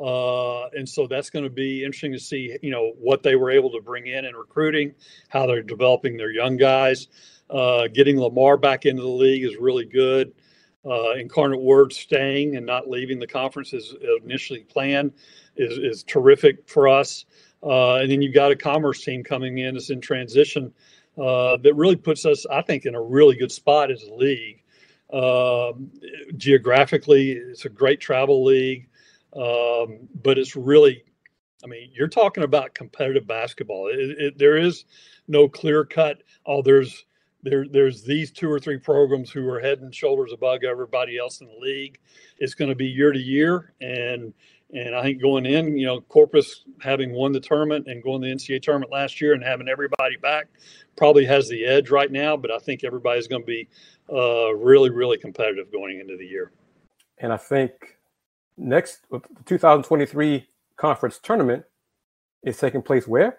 Uh, 0.00 0.68
and 0.70 0.88
so 0.88 1.06
that's 1.06 1.30
going 1.30 1.44
to 1.44 1.50
be 1.50 1.82
interesting 1.82 2.12
to 2.12 2.20
see, 2.20 2.56
you 2.62 2.70
know, 2.70 2.92
what 2.98 3.22
they 3.22 3.34
were 3.34 3.50
able 3.50 3.70
to 3.70 3.80
bring 3.80 4.06
in 4.06 4.24
in 4.26 4.34
recruiting, 4.34 4.94
how 5.28 5.46
they're 5.46 5.62
developing 5.62 6.16
their 6.16 6.30
young 6.30 6.56
guys. 6.56 7.08
Uh, 7.48 7.88
getting 7.88 8.20
Lamar 8.20 8.56
back 8.56 8.86
into 8.86 9.02
the 9.02 9.08
league 9.08 9.44
is 9.44 9.56
really 9.56 9.86
good. 9.86 10.32
Uh, 10.84 11.12
Incarnate 11.14 11.60
Word 11.60 11.92
staying 11.92 12.56
and 12.56 12.66
not 12.66 12.88
leaving 12.88 13.18
the 13.18 13.26
conference 13.26 13.72
as 13.72 13.92
initially 14.22 14.60
planned 14.60 15.12
is, 15.56 15.78
is 15.78 16.04
terrific 16.04 16.68
for 16.68 16.88
us. 16.88 17.24
Uh, 17.66 17.96
and 17.96 18.10
then 18.10 18.22
you've 18.22 18.34
got 18.34 18.52
a 18.52 18.56
commerce 18.56 19.02
team 19.02 19.24
coming 19.24 19.58
in 19.58 19.74
that's 19.74 19.90
in 19.90 20.00
transition 20.00 20.72
uh, 21.18 21.56
that 21.56 21.74
really 21.74 21.96
puts 21.96 22.24
us, 22.24 22.46
I 22.46 22.62
think, 22.62 22.86
in 22.86 22.94
a 22.94 23.02
really 23.02 23.36
good 23.36 23.50
spot 23.50 23.90
as 23.90 24.02
a 24.04 24.14
league. 24.14 24.62
Um, 25.12 25.90
geographically, 26.36 27.32
it's 27.32 27.64
a 27.64 27.68
great 27.68 28.00
travel 28.00 28.44
league, 28.44 28.88
um, 29.34 30.08
but 30.22 30.38
it's 30.38 30.54
really, 30.54 31.04
I 31.64 31.66
mean, 31.66 31.90
you're 31.92 32.08
talking 32.08 32.44
about 32.44 32.74
competitive 32.74 33.26
basketball. 33.26 33.88
It, 33.88 33.98
it, 33.98 34.38
there 34.38 34.56
is 34.56 34.84
no 35.26 35.48
clear 35.48 35.84
cut. 35.84 36.22
Oh, 36.44 36.62
there's 36.62 37.05
there, 37.46 37.66
there's 37.68 38.02
these 38.02 38.30
two 38.30 38.50
or 38.50 38.58
three 38.58 38.78
programs 38.78 39.30
who 39.30 39.48
are 39.48 39.60
head 39.60 39.80
and 39.80 39.94
shoulders 39.94 40.32
above 40.32 40.64
everybody 40.64 41.18
else 41.18 41.40
in 41.40 41.46
the 41.46 41.58
league. 41.60 41.98
It's 42.38 42.54
going 42.54 42.68
to 42.68 42.74
be 42.74 42.86
year 42.86 43.12
to 43.12 43.18
year, 43.18 43.72
and 43.80 44.34
and 44.74 44.96
I 44.96 45.02
think 45.02 45.22
going 45.22 45.46
in, 45.46 45.78
you 45.78 45.86
know, 45.86 46.00
Corpus 46.00 46.64
having 46.80 47.12
won 47.12 47.30
the 47.30 47.38
tournament 47.38 47.86
and 47.86 48.02
going 48.02 48.20
to 48.22 48.28
the 48.28 48.34
NCAA 48.34 48.62
tournament 48.62 48.90
last 48.90 49.20
year 49.20 49.32
and 49.32 49.42
having 49.42 49.68
everybody 49.68 50.16
back 50.20 50.48
probably 50.96 51.24
has 51.24 51.48
the 51.48 51.64
edge 51.64 51.90
right 51.90 52.10
now. 52.10 52.36
But 52.36 52.50
I 52.50 52.58
think 52.58 52.82
everybody's 52.82 53.28
going 53.28 53.42
to 53.42 53.46
be 53.46 53.68
uh, 54.12 54.52
really, 54.54 54.90
really 54.90 55.18
competitive 55.18 55.70
going 55.70 56.00
into 56.00 56.16
the 56.16 56.26
year. 56.26 56.50
And 57.18 57.32
I 57.32 57.36
think 57.36 57.96
next, 58.56 59.02
the 59.10 59.20
2023 59.44 60.44
conference 60.76 61.20
tournament 61.22 61.64
is 62.42 62.58
taking 62.58 62.82
place 62.82 63.06
where? 63.06 63.38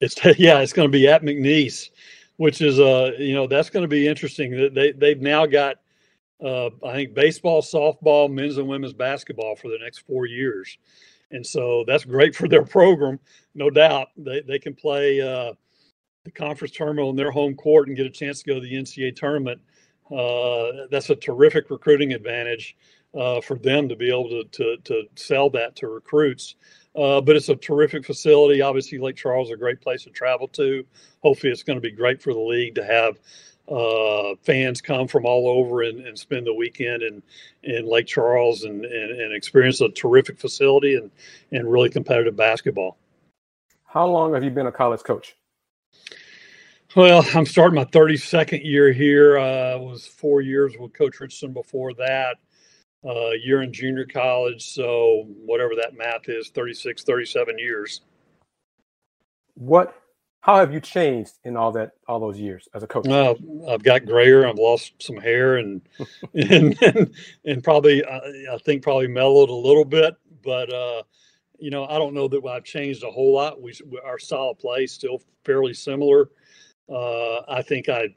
It's 0.00 0.16
yeah, 0.38 0.58
it's 0.58 0.72
going 0.72 0.88
to 0.88 0.92
be 0.92 1.08
at 1.08 1.22
McNeese, 1.22 1.90
which 2.40 2.62
is 2.62 2.80
uh, 2.80 3.10
you 3.18 3.34
know, 3.34 3.46
that's 3.46 3.68
going 3.68 3.82
to 3.82 3.88
be 3.88 4.08
interesting. 4.08 4.70
They 4.72 4.92
they've 4.92 5.20
now 5.20 5.44
got 5.44 5.76
uh, 6.42 6.70
I 6.82 6.94
think 6.94 7.12
baseball, 7.12 7.60
softball, 7.60 8.32
men's 8.32 8.56
and 8.56 8.66
women's 8.66 8.94
basketball 8.94 9.56
for 9.56 9.68
the 9.68 9.76
next 9.78 9.98
four 10.06 10.24
years. 10.24 10.78
And 11.32 11.46
so 11.46 11.84
that's 11.86 12.06
great 12.06 12.34
for 12.34 12.48
their 12.48 12.64
program, 12.64 13.20
no 13.54 13.68
doubt. 13.68 14.08
They, 14.16 14.40
they 14.40 14.58
can 14.58 14.74
play 14.74 15.20
uh, 15.20 15.52
the 16.24 16.30
conference 16.30 16.72
tournament 16.72 17.08
on 17.08 17.14
their 17.14 17.30
home 17.30 17.56
court 17.56 17.88
and 17.88 17.96
get 17.96 18.06
a 18.06 18.10
chance 18.10 18.42
to 18.42 18.46
go 18.46 18.54
to 18.54 18.60
the 18.60 18.72
NCAA 18.72 19.16
tournament. 19.16 19.60
Uh, 20.10 20.86
that's 20.90 21.10
a 21.10 21.16
terrific 21.16 21.68
recruiting 21.68 22.14
advantage 22.14 22.74
uh, 23.14 23.42
for 23.42 23.58
them 23.58 23.86
to 23.86 23.96
be 23.96 24.08
able 24.08 24.30
to, 24.30 24.44
to, 24.44 24.76
to 24.84 25.02
sell 25.14 25.50
that 25.50 25.76
to 25.76 25.88
recruits. 25.88 26.54
Uh, 26.96 27.20
but 27.20 27.36
it's 27.36 27.48
a 27.48 27.56
terrific 27.56 28.04
facility. 28.04 28.60
Obviously, 28.60 28.98
Lake 28.98 29.16
Charles 29.16 29.48
is 29.48 29.54
a 29.54 29.56
great 29.56 29.80
place 29.80 30.02
to 30.04 30.10
travel 30.10 30.48
to. 30.48 30.84
Hopefully, 31.22 31.52
it's 31.52 31.62
going 31.62 31.76
to 31.76 31.80
be 31.80 31.92
great 31.92 32.20
for 32.20 32.34
the 32.34 32.40
league 32.40 32.74
to 32.74 32.84
have 32.84 33.18
uh, 33.70 34.34
fans 34.42 34.80
come 34.80 35.06
from 35.06 35.24
all 35.24 35.48
over 35.48 35.82
and, 35.82 36.00
and, 36.04 36.18
spend 36.18 36.44
the 36.44 36.52
weekend 36.52 37.02
in, 37.02 37.22
in 37.62 37.86
Lake 37.86 38.06
Charles 38.06 38.64
and, 38.64 38.84
and, 38.84 39.20
and, 39.20 39.32
experience 39.32 39.80
a 39.80 39.88
terrific 39.90 40.40
facility 40.40 40.96
and, 40.96 41.08
and 41.52 41.70
really 41.70 41.88
competitive 41.88 42.34
basketball. 42.34 42.98
How 43.84 44.06
long 44.06 44.34
have 44.34 44.42
you 44.42 44.50
been 44.50 44.66
a 44.66 44.72
college 44.72 45.02
coach? 45.04 45.36
Well, 46.96 47.24
I'm 47.34 47.46
starting 47.46 47.76
my 47.76 47.84
32nd 47.84 48.64
year 48.64 48.92
here. 48.92 49.38
Uh, 49.38 49.78
was 49.78 50.04
four 50.04 50.40
years 50.40 50.74
with 50.76 50.92
Coach 50.92 51.20
Richardson 51.20 51.52
before 51.52 51.94
that, 51.94 52.38
uh, 53.04 53.30
year 53.30 53.62
in 53.62 53.72
junior 53.72 54.04
college. 54.04 54.68
So 54.68 55.26
whatever 55.44 55.74
that 55.76 55.96
math 55.96 56.28
is, 56.28 56.48
36, 56.50 57.02
37 57.02 57.58
years. 57.58 58.02
What 59.54 59.94
how 60.42 60.56
have 60.56 60.72
you 60.72 60.80
changed 60.80 61.32
in 61.44 61.56
all 61.56 61.72
that 61.72 61.92
all 62.08 62.18
those 62.18 62.38
years 62.38 62.66
as 62.74 62.82
a 62.82 62.86
coach? 62.86 63.06
Well, 63.06 63.36
I've 63.68 63.82
got 63.82 64.06
grayer. 64.06 64.46
I've 64.46 64.58
lost 64.58 64.94
some 64.98 65.18
hair, 65.18 65.58
and 65.58 65.82
and 66.34 66.82
and, 66.82 67.14
and 67.44 67.62
probably 67.64 68.04
I, 68.04 68.18
I, 68.52 68.58
think 68.64 68.82
probably 68.82 69.08
mellowed 69.08 69.50
a 69.50 69.54
little 69.54 69.84
bit. 69.84 70.14
But 70.42 70.72
uh, 70.72 71.02
you 71.58 71.70
know, 71.70 71.84
I 71.86 71.98
don't 71.98 72.14
know 72.14 72.26
that 72.28 72.42
I've 72.46 72.64
changed 72.64 73.04
a 73.04 73.10
whole 73.10 73.34
lot. 73.34 73.60
We 73.60 73.74
our 74.02 74.18
style 74.18 74.50
of 74.50 74.58
play 74.58 74.84
is 74.84 74.92
still 74.92 75.20
fairly 75.44 75.74
similar. 75.74 76.30
Uh, 76.88 77.40
I 77.46 77.60
think 77.60 77.90
I 77.90 78.14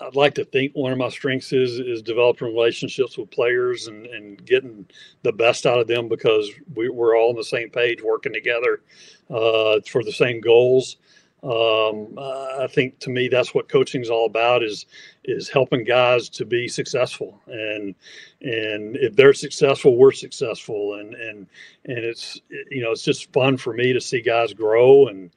I'd 0.00 0.16
like 0.16 0.34
to 0.34 0.44
think 0.44 0.72
one 0.72 0.92
of 0.92 0.98
my 0.98 1.08
strengths 1.08 1.52
is 1.52 1.78
is 1.78 2.02
developing 2.02 2.48
relationships 2.48 3.16
with 3.16 3.30
players 3.30 3.86
and, 3.86 4.06
and 4.06 4.44
getting 4.44 4.86
the 5.22 5.32
best 5.32 5.66
out 5.66 5.78
of 5.78 5.86
them 5.86 6.08
because 6.08 6.50
we, 6.74 6.88
we're 6.88 7.16
all 7.16 7.30
on 7.30 7.36
the 7.36 7.44
same 7.44 7.70
page, 7.70 8.02
working 8.02 8.32
together 8.32 8.82
uh, 9.30 9.80
for 9.86 10.02
the 10.02 10.12
same 10.12 10.40
goals. 10.40 10.96
Um, 11.44 12.18
I 12.18 12.66
think 12.70 12.98
to 13.00 13.10
me 13.10 13.28
that's 13.28 13.54
what 13.54 13.68
coaching 13.68 14.00
is 14.00 14.08
all 14.08 14.24
about 14.24 14.62
is 14.62 14.86
is 15.24 15.48
helping 15.50 15.84
guys 15.84 16.30
to 16.30 16.46
be 16.46 16.68
successful 16.68 17.38
and 17.46 17.94
and 18.40 18.96
if 18.96 19.14
they're 19.14 19.34
successful 19.34 19.98
we're 19.98 20.12
successful 20.12 20.94
and 20.94 21.14
and 21.14 21.46
and 21.84 21.98
it's 21.98 22.40
you 22.70 22.82
know 22.82 22.92
it's 22.92 23.04
just 23.04 23.30
fun 23.34 23.58
for 23.58 23.74
me 23.74 23.92
to 23.92 24.00
see 24.00 24.22
guys 24.22 24.54
grow 24.54 25.08
and 25.08 25.32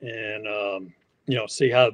and 0.00 0.48
um, 0.48 0.92
you 1.26 1.36
know 1.36 1.46
see 1.46 1.70
how 1.70 1.92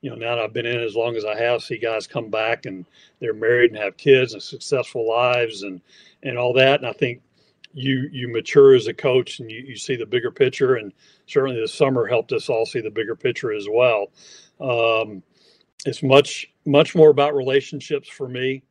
you 0.00 0.10
know 0.10 0.16
now 0.16 0.36
that 0.36 0.44
I've 0.44 0.52
been 0.52 0.66
in 0.66 0.80
as 0.80 0.96
long 0.96 1.16
as 1.16 1.24
I 1.24 1.36
have 1.36 1.62
see 1.62 1.78
guys 1.78 2.06
come 2.06 2.30
back 2.30 2.66
and 2.66 2.86
they're 3.20 3.34
married 3.34 3.70
and 3.70 3.80
have 3.80 3.96
kids 3.96 4.32
and 4.32 4.42
successful 4.42 5.08
lives 5.08 5.62
and 5.62 5.80
and 6.22 6.38
all 6.38 6.52
that. 6.54 6.80
And 6.80 6.88
I 6.88 6.92
think 6.92 7.22
you 7.72 8.08
you 8.10 8.28
mature 8.28 8.74
as 8.74 8.86
a 8.86 8.94
coach 8.94 9.40
and 9.40 9.50
you, 9.50 9.60
you 9.60 9.76
see 9.76 9.96
the 9.96 10.06
bigger 10.06 10.30
picture. 10.30 10.76
And 10.76 10.92
certainly 11.26 11.60
the 11.60 11.68
summer 11.68 12.06
helped 12.06 12.32
us 12.32 12.48
all 12.48 12.66
see 12.66 12.80
the 12.80 12.90
bigger 12.90 13.14
picture 13.16 13.52
as 13.52 13.66
well. 13.70 14.10
Um, 14.60 15.22
it's 15.86 16.02
much 16.02 16.50
much 16.66 16.94
more 16.94 17.10
about 17.10 17.34
relationships 17.34 18.08
for 18.08 18.28
me 18.28 18.62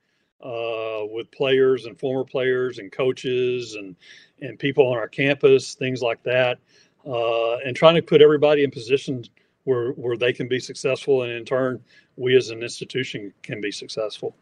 uh, 0.43 1.05
with 1.11 1.31
players 1.31 1.85
and 1.85 1.97
former 1.97 2.23
players 2.23 2.79
and 2.79 2.91
coaches 2.91 3.75
and 3.75 3.95
and 4.41 4.57
people 4.57 4.87
on 4.87 4.97
our 4.97 5.07
campus 5.07 5.75
things 5.75 6.01
like 6.01 6.21
that. 6.23 6.59
Uh, 7.05 7.57
and 7.59 7.75
trying 7.75 7.95
to 7.95 8.01
put 8.01 8.21
everybody 8.21 8.63
in 8.63 8.71
positions 8.71 9.29
where 9.69 9.91
where 9.91 10.17
they 10.17 10.33
can 10.33 10.47
be 10.47 10.59
successful 10.59 11.21
and 11.23 11.31
in 11.31 11.45
turn 11.45 11.79
we 12.17 12.35
as 12.35 12.49
an 12.49 12.63
institution 12.63 13.31
can 13.43 13.61
be 13.61 13.71
successful 13.71 14.35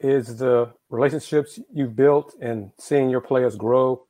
is 0.00 0.36
the 0.36 0.68
relationships 0.90 1.60
you've 1.72 1.94
built 1.94 2.34
and 2.40 2.70
seeing 2.78 3.08
your 3.08 3.20
players 3.20 3.56
grow 3.56 4.04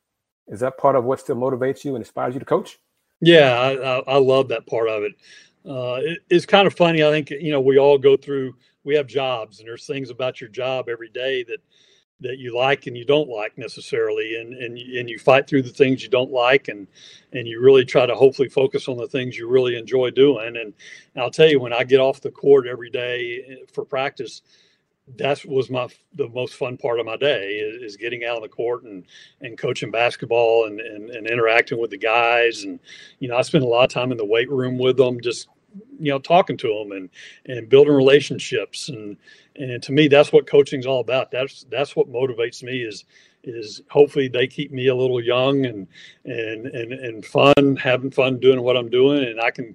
is 0.49 0.61
that 0.61 0.79
part 0.79 0.97
of 0.97 1.05
what 1.05 1.21
still 1.21 1.37
motivates 1.37 1.85
you 1.85 1.95
and 1.95 2.03
inspires 2.03 2.35
you 2.35 2.41
to 2.41 2.47
coach 2.47 2.79
yeah 3.21 3.61
i, 3.61 3.73
I, 3.75 4.03
I 4.15 4.19
love 4.19 4.49
that 4.49 4.67
part 4.67 4.89
of 4.89 5.03
it. 5.03 5.13
Uh, 5.67 6.01
it 6.03 6.19
it's 6.31 6.47
kind 6.47 6.67
of 6.67 6.75
funny 6.75 7.05
i 7.05 7.11
think 7.11 7.31
you 7.31 7.53
know 7.53 7.61
we 7.61 7.79
all 7.79 7.99
go 7.99 8.17
through 8.17 8.55
we 8.85 8.95
have 8.95 9.07
jobs 9.07 9.59
and 9.59 9.69
there's 9.69 9.87
things 9.87 10.09
about 10.09 10.41
your 10.41 10.49
job 10.49 10.89
every 10.89 11.11
day 11.11 11.45
that 11.45 11.61
that 12.21 12.39
you 12.39 12.57
like 12.57 12.87
and 12.87 12.97
you 12.97 13.05
don't 13.05 13.29
like 13.29 13.57
necessarily 13.57 14.37
and 14.41 14.53
and 14.55 14.77
and 14.77 15.09
you 15.09 15.19
fight 15.19 15.47
through 15.47 15.63
the 15.63 15.69
things 15.71 16.03
you 16.03 16.09
don't 16.09 16.33
like 16.33 16.69
and 16.69 16.87
and 17.33 17.47
you 17.47 17.61
really 17.61 17.85
try 17.85 18.07
to 18.07 18.15
hopefully 18.15 18.49
focus 18.49 18.89
on 18.89 18.97
the 18.97 19.07
things 19.07 19.37
you 19.37 19.49
really 19.49 19.77
enjoy 19.77 20.11
doing. 20.11 20.47
And, 20.47 20.57
and 20.57 20.75
I'll 21.17 21.31
tell 21.31 21.49
you 21.49 21.61
when 21.61 21.73
I 21.73 21.85
get 21.85 22.01
off 22.01 22.21
the 22.21 22.31
court 22.31 22.67
every 22.67 22.91
day 22.91 23.45
eh, 23.49 23.55
for 23.73 23.85
practice 23.85 24.43
that 25.17 25.45
was 25.47 25.71
my 25.71 25.89
the 26.15 26.29
most 26.29 26.55
fun 26.55 26.77
part 26.77 27.01
of 27.01 27.07
my 27.07 27.17
day 27.17 27.57
is, 27.57 27.83
is, 27.83 27.97
getting 27.97 28.25
out 28.25 28.37
on 28.37 28.43
the 28.43 28.49
court 28.49 28.83
and 28.83 29.05
and 29.41 29.57
coaching 29.57 29.91
basketball 29.91 30.67
and, 30.67 30.81
and 30.81 31.11
and 31.11 31.27
interacting 31.27 31.81
with 31.81 31.91
the 31.91 31.99
guys. 31.99 32.65
And 32.65 32.79
you 33.19 33.29
know 33.29 33.37
I 33.37 33.43
spend 33.43 33.65
a 33.65 33.69
lot 33.69 33.85
of 33.85 33.91
time 33.91 34.13
in 34.13 34.19
the 34.19 34.25
weight 34.25 34.51
room 34.51 34.79
with 34.79 34.97
them 34.97 35.21
just 35.21 35.49
you 35.99 36.11
know 36.11 36.19
talking 36.19 36.57
to 36.57 36.69
them 36.69 36.93
and 36.93 37.11
and 37.47 37.69
building 37.69 37.95
relationships. 37.95 38.89
And 38.89 39.17
and 39.57 39.83
to 39.83 39.93
me 39.93 40.09
that's 40.09 40.33
what 40.33 40.47
coaching's 40.47 40.87
all 40.87 41.01
about. 41.01 41.31
That's 41.31 41.65
that's 41.71 41.97
what 41.97 42.11
motivates 42.11 42.63
me 42.63 42.83
is 42.83 43.05
is 43.45 43.83
hopefully 43.91 44.29
they 44.29 44.47
keep 44.47 44.73
me 44.73 44.89
a 44.89 44.95
little 44.95 45.23
young 45.23 45.67
and 45.67 45.87
and 46.25 46.67
and 46.67 46.93
and 46.93 47.25
fun 47.25 47.77
having 47.77 48.11
fun 48.11 48.39
doing 48.39 48.63
what 48.63 48.77
I'm 48.77 48.91
doing. 48.91 49.25
And 49.25 49.41
I 49.41 49.51
can 49.51 49.75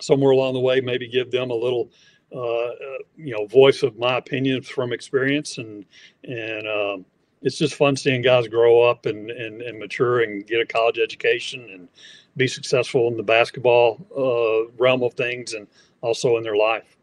somewhere 0.00 0.32
along 0.32 0.54
the 0.54 0.60
way 0.60 0.80
maybe 0.80 1.08
give 1.08 1.30
them 1.30 1.50
a 1.50 1.54
little 1.54 1.90
uh, 2.32 2.38
uh, 2.40 2.98
you 3.16 3.34
know 3.34 3.46
voice 3.46 3.82
of 3.82 3.98
my 3.98 4.16
opinion 4.16 4.62
from 4.62 4.92
experience. 4.92 5.58
And 5.58 5.84
and 6.24 6.66
um, 6.68 7.04
it's 7.42 7.58
just 7.58 7.74
fun 7.74 7.96
seeing 7.96 8.22
guys 8.22 8.48
grow 8.48 8.82
up 8.82 9.06
and, 9.06 9.30
and 9.30 9.62
and 9.62 9.78
mature 9.78 10.20
and 10.20 10.46
get 10.46 10.60
a 10.60 10.66
college 10.66 10.98
education 10.98 11.68
and 11.72 11.88
be 12.36 12.46
successful 12.46 13.08
in 13.08 13.16
the 13.16 13.22
basketball 13.22 13.98
uh, 14.16 14.70
realm 14.78 15.02
of 15.02 15.14
things 15.14 15.54
and 15.54 15.66
also 16.00 16.36
in 16.36 16.42
their 16.42 16.56
life. 16.56 16.96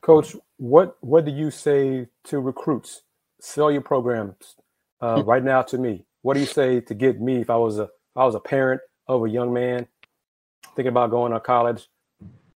Coach, 0.00 0.34
what 0.56 0.96
what 1.00 1.24
do 1.24 1.30
you 1.30 1.50
say 1.50 2.08
to 2.24 2.40
recruits? 2.40 3.02
Sell 3.40 3.70
your 3.70 3.82
programs 3.82 4.56
uh, 5.00 5.20
hmm. 5.20 5.28
right 5.28 5.44
now 5.44 5.62
to 5.62 5.78
me. 5.78 6.04
What 6.22 6.34
do 6.34 6.40
you 6.40 6.46
say 6.46 6.80
to 6.80 6.94
get 6.94 7.20
me 7.20 7.40
if 7.40 7.50
I 7.50 7.56
was 7.56 7.78
a 7.78 7.84
if 7.84 8.16
I 8.16 8.24
was 8.24 8.34
a 8.34 8.40
parent 8.40 8.80
of 9.08 9.24
a 9.24 9.28
young 9.28 9.52
man 9.52 9.86
thinking 10.74 10.88
about 10.88 11.10
going 11.10 11.32
to 11.32 11.40
college? 11.40 11.88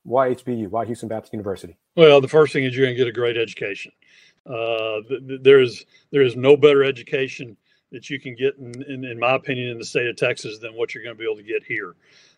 Why 0.02 0.34
HBU? 0.34 0.68
Why 0.68 0.84
Houston 0.84 1.08
Baptist 1.08 1.32
University? 1.32 1.78
Well, 1.96 2.20
the 2.20 2.28
first 2.28 2.52
thing 2.52 2.64
is 2.64 2.76
you're 2.76 2.84
going 2.84 2.94
to 2.94 2.98
get 2.98 3.08
a 3.08 3.12
great 3.12 3.38
education. 3.38 3.92
Uh, 4.44 5.00
there 5.40 5.60
is 5.60 5.86
there 6.10 6.20
is 6.20 6.36
no 6.36 6.56
better 6.56 6.84
education 6.84 7.56
that 7.94 8.10
you 8.10 8.20
can 8.20 8.34
get, 8.34 8.56
in, 8.58 8.82
in, 8.82 9.04
in, 9.04 9.18
my 9.18 9.34
opinion, 9.34 9.70
in 9.70 9.78
the 9.78 9.84
state 9.84 10.06
of 10.06 10.16
Texas 10.16 10.58
than 10.58 10.74
what 10.74 10.94
you're 10.94 11.02
going 11.04 11.16
to 11.16 11.18
be 11.18 11.24
able 11.24 11.36
to 11.36 11.42
get 11.42 11.64
here. 11.64 11.94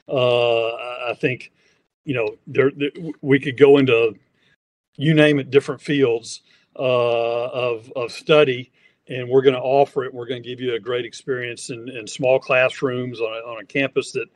Uh, 0.09 0.69
I 1.11 1.17
think, 1.19 1.51
you 2.05 2.15
know, 2.15 2.37
there, 2.47 2.71
there, 2.77 2.91
we 3.23 3.41
could 3.41 3.59
go 3.59 3.79
into 3.79 4.15
you 4.97 5.15
name 5.15 5.39
it, 5.39 5.51
different 5.51 5.81
fields 5.81 6.43
uh, 6.77 6.81
of 6.81 7.93
of 7.97 8.13
study, 8.13 8.71
and 9.09 9.29
we're 9.29 9.43
going 9.43 9.55
to 9.55 9.61
offer 9.61 10.05
it. 10.05 10.13
We're 10.13 10.27
going 10.27 10.43
to 10.43 10.49
give 10.49 10.61
you 10.61 10.75
a 10.75 10.81
great 10.81 11.05
experience 11.05 11.71
in, 11.71 11.89
in 11.89 12.07
small 12.07 12.39
classrooms 12.39 13.21
on 13.21 13.33
a, 13.33 13.51
on 13.51 13.63
a 13.63 13.65
campus 13.65 14.13
that 14.13 14.29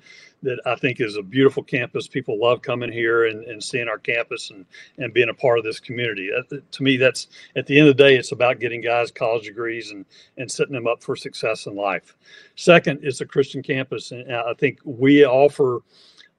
that 0.43 0.59
I 0.65 0.75
think 0.75 1.01
is 1.01 1.17
a 1.17 1.23
beautiful 1.23 1.63
campus. 1.63 2.09
People 2.09 2.41
love 2.41 2.63
coming 2.63 2.91
here 2.91 3.27
and, 3.27 3.45
and 3.45 3.63
seeing 3.63 3.89
our 3.89 3.99
campus 3.99 4.51
and, 4.51 4.65
and 4.97 5.13
being 5.13 5.29
a 5.29 5.35
part 5.35 5.59
of 5.59 5.65
this 5.65 5.81
community. 5.81 6.31
Uh, 6.35 6.57
to 6.71 6.83
me, 6.83 6.97
that's 6.97 7.29
at 7.57 7.67
the 7.67 7.79
end 7.79 7.89
of 7.89 7.97
the 7.97 8.03
day, 8.03 8.17
it's 8.17 8.33
about 8.33 8.59
getting 8.59 8.81
guys 8.81 9.11
college 9.11 9.45
degrees 9.45 9.91
and, 9.91 10.07
and 10.39 10.51
setting 10.51 10.73
them 10.73 10.87
up 10.87 11.03
for 11.03 11.15
success 11.15 11.67
in 11.67 11.77
life. 11.77 12.17
Second, 12.57 13.01
it's 13.03 13.21
a 13.21 13.27
Christian 13.27 13.63
campus. 13.63 14.13
And 14.13 14.33
I 14.33 14.55
think 14.55 14.79
we 14.85 15.25
offer 15.27 15.83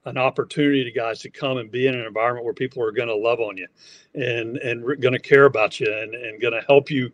an 0.04 0.18
opportunity 0.18 0.82
to 0.84 0.90
guys 0.90 1.20
to 1.20 1.30
come 1.30 1.58
and 1.58 1.70
be 1.70 1.86
in 1.86 1.94
an 1.94 2.04
environment 2.04 2.44
where 2.44 2.54
people 2.54 2.82
are 2.82 2.92
going 2.92 3.08
to 3.08 3.14
love 3.14 3.40
on 3.40 3.56
you 3.56 3.66
and 4.14 4.56
and 4.58 5.00
going 5.00 5.12
to 5.12 5.18
care 5.18 5.44
about 5.44 5.78
you 5.78 5.86
and, 5.86 6.14
and 6.14 6.40
going 6.40 6.52
to 6.52 6.62
help 6.66 6.90
you 6.90 7.10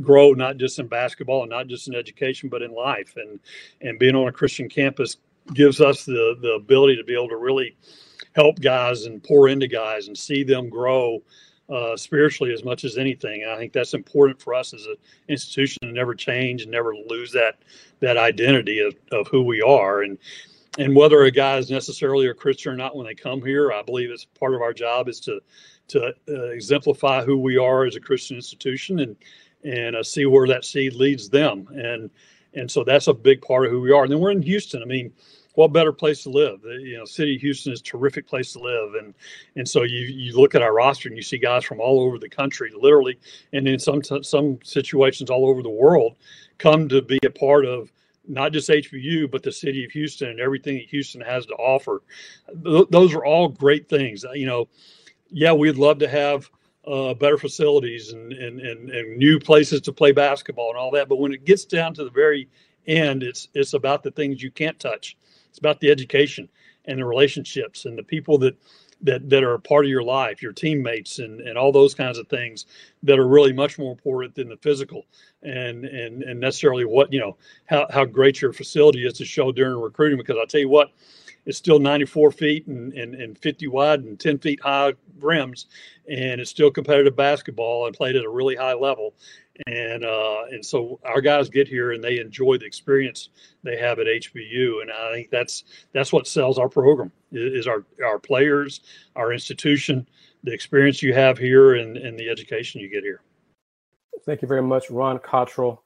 grow 0.00 0.32
not 0.32 0.56
just 0.56 0.78
in 0.78 0.86
basketball 0.86 1.42
and 1.42 1.50
not 1.50 1.68
just 1.68 1.88
in 1.88 1.94
education 1.94 2.48
but 2.48 2.62
in 2.62 2.72
life 2.72 3.14
and 3.16 3.38
and 3.80 3.98
being 3.98 4.16
on 4.16 4.28
a 4.28 4.32
christian 4.32 4.68
campus 4.68 5.18
gives 5.54 5.80
us 5.80 6.04
the 6.04 6.36
the 6.40 6.52
ability 6.54 6.96
to 6.96 7.04
be 7.04 7.14
able 7.14 7.28
to 7.28 7.36
really 7.36 7.76
help 8.34 8.60
guys 8.60 9.04
and 9.04 9.22
pour 9.22 9.48
into 9.48 9.66
guys 9.66 10.08
and 10.08 10.16
see 10.16 10.42
them 10.42 10.68
grow 10.68 11.22
uh, 11.72 11.96
spiritually 11.96 12.52
as 12.52 12.64
much 12.64 12.84
as 12.84 12.98
anything. 12.98 13.42
And 13.42 13.50
I 13.50 13.56
think 13.56 13.72
that's 13.72 13.94
important 13.94 14.40
for 14.40 14.54
us 14.54 14.74
as 14.74 14.84
an 14.86 14.96
institution 15.28 15.78
to 15.82 15.92
never 15.92 16.14
change 16.14 16.62
and 16.62 16.70
never 16.70 16.94
lose 16.94 17.32
that 17.32 17.58
that 18.00 18.16
identity 18.16 18.80
of, 18.80 18.94
of 19.12 19.28
who 19.28 19.42
we 19.42 19.62
are. 19.62 20.02
And 20.02 20.18
and 20.78 20.96
whether 20.96 21.22
a 21.22 21.30
guy 21.30 21.58
is 21.58 21.70
necessarily 21.70 22.28
a 22.28 22.34
Christian 22.34 22.72
or 22.72 22.76
not 22.76 22.96
when 22.96 23.06
they 23.06 23.14
come 23.14 23.42
here, 23.42 23.72
I 23.72 23.82
believe 23.82 24.10
it's 24.10 24.24
part 24.24 24.54
of 24.54 24.62
our 24.62 24.72
job 24.72 25.08
is 25.08 25.20
to 25.20 25.40
to 25.88 26.14
uh, 26.28 26.44
exemplify 26.44 27.24
who 27.24 27.36
we 27.38 27.58
are 27.58 27.84
as 27.84 27.96
a 27.96 28.00
Christian 28.00 28.36
institution 28.36 29.00
and 29.00 29.16
and 29.64 29.96
uh, 29.96 30.02
see 30.02 30.26
where 30.26 30.46
that 30.48 30.64
seed 30.64 30.94
leads 30.94 31.28
them. 31.28 31.68
And 31.72 32.10
and 32.54 32.70
so 32.70 32.84
that's 32.84 33.08
a 33.08 33.14
big 33.14 33.42
part 33.42 33.66
of 33.66 33.72
who 33.72 33.80
we 33.80 33.92
are. 33.92 34.04
And 34.04 34.12
then 34.12 34.20
we're 34.20 34.30
in 34.30 34.42
Houston. 34.42 34.82
I 34.82 34.86
mean, 34.86 35.12
what 35.54 35.72
better 35.72 35.92
place 35.92 36.22
to 36.22 36.30
live? 36.30 36.60
You 36.64 36.98
know, 36.98 37.04
city 37.04 37.36
of 37.36 37.40
Houston 37.42 37.72
is 37.72 37.80
a 37.80 37.84
terrific 37.84 38.26
place 38.26 38.52
to 38.54 38.58
live, 38.58 38.94
and 38.94 39.14
and 39.56 39.68
so 39.68 39.82
you 39.82 40.06
you 40.06 40.36
look 40.38 40.54
at 40.54 40.62
our 40.62 40.72
roster 40.72 41.08
and 41.08 41.16
you 41.16 41.22
see 41.22 41.38
guys 41.38 41.64
from 41.64 41.80
all 41.80 42.00
over 42.00 42.18
the 42.18 42.28
country, 42.28 42.72
literally, 42.74 43.18
and 43.52 43.68
in 43.68 43.78
some 43.78 44.02
some 44.02 44.58
situations 44.64 45.28
all 45.28 45.48
over 45.48 45.62
the 45.62 45.70
world, 45.70 46.16
come 46.58 46.88
to 46.88 47.02
be 47.02 47.18
a 47.24 47.30
part 47.30 47.66
of 47.66 47.92
not 48.26 48.52
just 48.52 48.68
HBU 48.68 49.30
but 49.30 49.42
the 49.42 49.52
city 49.52 49.84
of 49.84 49.90
Houston 49.92 50.30
and 50.30 50.40
everything 50.40 50.76
that 50.76 50.88
Houston 50.88 51.20
has 51.20 51.46
to 51.46 51.54
offer. 51.54 52.02
Th- 52.64 52.86
those 52.90 53.14
are 53.14 53.24
all 53.24 53.48
great 53.48 53.88
things. 53.88 54.24
You 54.34 54.46
know, 54.46 54.68
yeah, 55.30 55.52
we'd 55.52 55.76
love 55.76 55.98
to 55.98 56.08
have 56.08 56.50
uh, 56.86 57.14
better 57.14 57.38
facilities 57.38 58.12
and, 58.12 58.32
and, 58.32 58.60
and, 58.60 58.90
and 58.90 59.16
new 59.16 59.38
places 59.38 59.80
to 59.82 59.92
play 59.92 60.12
basketball 60.12 60.70
and 60.70 60.78
all 60.78 60.90
that. 60.92 61.08
But 61.08 61.20
when 61.20 61.32
it 61.32 61.44
gets 61.44 61.64
down 61.64 61.94
to 61.94 62.04
the 62.04 62.10
very 62.10 62.48
end, 62.86 63.22
it's 63.22 63.48
it's 63.54 63.74
about 63.74 64.02
the 64.02 64.10
things 64.10 64.42
you 64.42 64.50
can't 64.50 64.78
touch. 64.78 65.16
It's 65.48 65.58
about 65.58 65.80
the 65.80 65.90
education 65.90 66.48
and 66.86 66.98
the 66.98 67.04
relationships 67.04 67.84
and 67.84 67.96
the 67.96 68.02
people 68.02 68.38
that 68.38 68.56
that 69.02 69.28
that 69.30 69.42
are 69.42 69.54
a 69.54 69.60
part 69.60 69.84
of 69.84 69.90
your 69.90 70.02
life, 70.02 70.42
your 70.42 70.52
teammates 70.52 71.18
and 71.18 71.40
and 71.40 71.58
all 71.58 71.72
those 71.72 71.94
kinds 71.94 72.18
of 72.18 72.28
things 72.28 72.66
that 73.02 73.18
are 73.18 73.26
really 73.26 73.52
much 73.52 73.78
more 73.78 73.92
important 73.92 74.34
than 74.34 74.48
the 74.48 74.56
physical 74.56 75.04
and 75.42 75.84
and 75.84 76.22
and 76.22 76.40
necessarily 76.40 76.84
what 76.84 77.12
you 77.12 77.20
know 77.20 77.36
how 77.66 77.86
how 77.90 78.04
great 78.04 78.40
your 78.40 78.52
facility 78.52 79.06
is 79.06 79.14
to 79.14 79.24
show 79.24 79.52
during 79.52 79.80
recruiting. 79.80 80.18
Because 80.18 80.36
I'll 80.38 80.46
tell 80.46 80.60
you 80.60 80.68
what, 80.68 80.92
it's 81.44 81.58
still 81.58 81.78
94 81.78 82.32
feet 82.32 82.66
and, 82.66 82.92
and, 82.92 83.14
and 83.14 83.38
50 83.38 83.66
wide 83.68 84.00
and 84.00 84.18
10 84.18 84.38
feet 84.38 84.60
high 84.60 84.94
rims, 85.20 85.66
and 86.08 86.40
it's 86.40 86.50
still 86.50 86.70
competitive 86.70 87.16
basketball 87.16 87.86
and 87.86 87.96
played 87.96 88.16
at 88.16 88.24
a 88.24 88.30
really 88.30 88.56
high 88.56 88.74
level. 88.74 89.14
And 89.66 90.04
uh, 90.04 90.44
and 90.50 90.64
so 90.64 90.98
our 91.04 91.20
guys 91.20 91.50
get 91.50 91.68
here 91.68 91.92
and 91.92 92.02
they 92.02 92.18
enjoy 92.18 92.56
the 92.56 92.64
experience 92.64 93.28
they 93.62 93.76
have 93.76 93.98
at 93.98 94.06
HBU, 94.06 94.80
and 94.80 94.90
I 94.90 95.12
think 95.12 95.30
that's 95.30 95.64
that's 95.92 96.12
what 96.12 96.26
sells 96.26 96.58
our 96.58 96.70
program 96.70 97.12
is 97.32 97.66
our 97.66 97.84
our 98.04 98.18
players, 98.18 98.80
our 99.14 99.32
institution, 99.32 100.08
the 100.42 100.54
experience 100.54 101.02
you 101.02 101.12
have 101.12 101.36
here, 101.36 101.74
and, 101.74 101.98
and 101.98 102.18
the 102.18 102.30
education 102.30 102.80
you 102.80 102.88
get 102.88 103.04
here. 103.04 103.20
Thank 104.24 104.40
you 104.40 104.48
very 104.48 104.62
much, 104.62 104.90
Ron 104.90 105.18
Cottrell. 105.18 105.82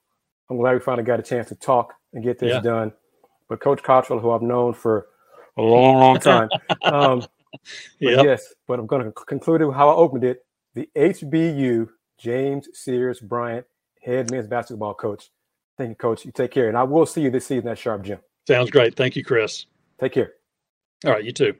I'm 0.48 0.58
glad 0.58 0.74
we 0.74 0.80
finally 0.80 1.04
got 1.04 1.18
a 1.18 1.24
chance 1.24 1.48
to 1.48 1.56
talk 1.56 1.94
and 2.12 2.22
get 2.22 2.38
this 2.38 2.52
yeah. 2.52 2.60
done. 2.60 2.92
But 3.48 3.60
Coach 3.60 3.82
Cottrell, 3.82 4.20
who 4.20 4.30
I've 4.30 4.42
known 4.42 4.74
for 4.74 5.08
a 5.56 5.62
long, 5.62 5.98
long 5.98 6.18
time. 6.18 6.48
Um, 6.82 7.26
yep. 8.00 8.24
Yes, 8.24 8.54
but 8.68 8.78
I'm 8.78 8.86
going 8.86 9.04
to 9.04 9.10
conclude 9.12 9.62
it 9.62 9.72
how 9.72 9.88
I 9.88 9.94
opened 9.94 10.24
it. 10.24 10.44
The 10.74 10.88
HBU 10.96 11.88
James 12.18 12.68
Sears 12.72 13.20
Bryant, 13.20 13.66
head 14.02 14.30
men's 14.30 14.46
basketball 14.46 14.94
coach. 14.94 15.30
Thank 15.78 15.90
you, 15.90 15.94
Coach. 15.94 16.24
You 16.24 16.32
take 16.32 16.50
care. 16.50 16.68
And 16.68 16.76
I 16.76 16.84
will 16.84 17.06
see 17.06 17.20
you 17.22 17.30
this 17.30 17.46
season 17.46 17.68
at 17.68 17.78
Sharp 17.78 18.02
Gym. 18.02 18.18
Sounds 18.46 18.70
great. 18.70 18.94
Thank 18.94 19.16
you, 19.16 19.24
Chris. 19.24 19.66
Take 20.00 20.12
care. 20.12 20.34
All 21.04 21.12
right, 21.12 21.24
you 21.24 21.32
too. 21.32 21.54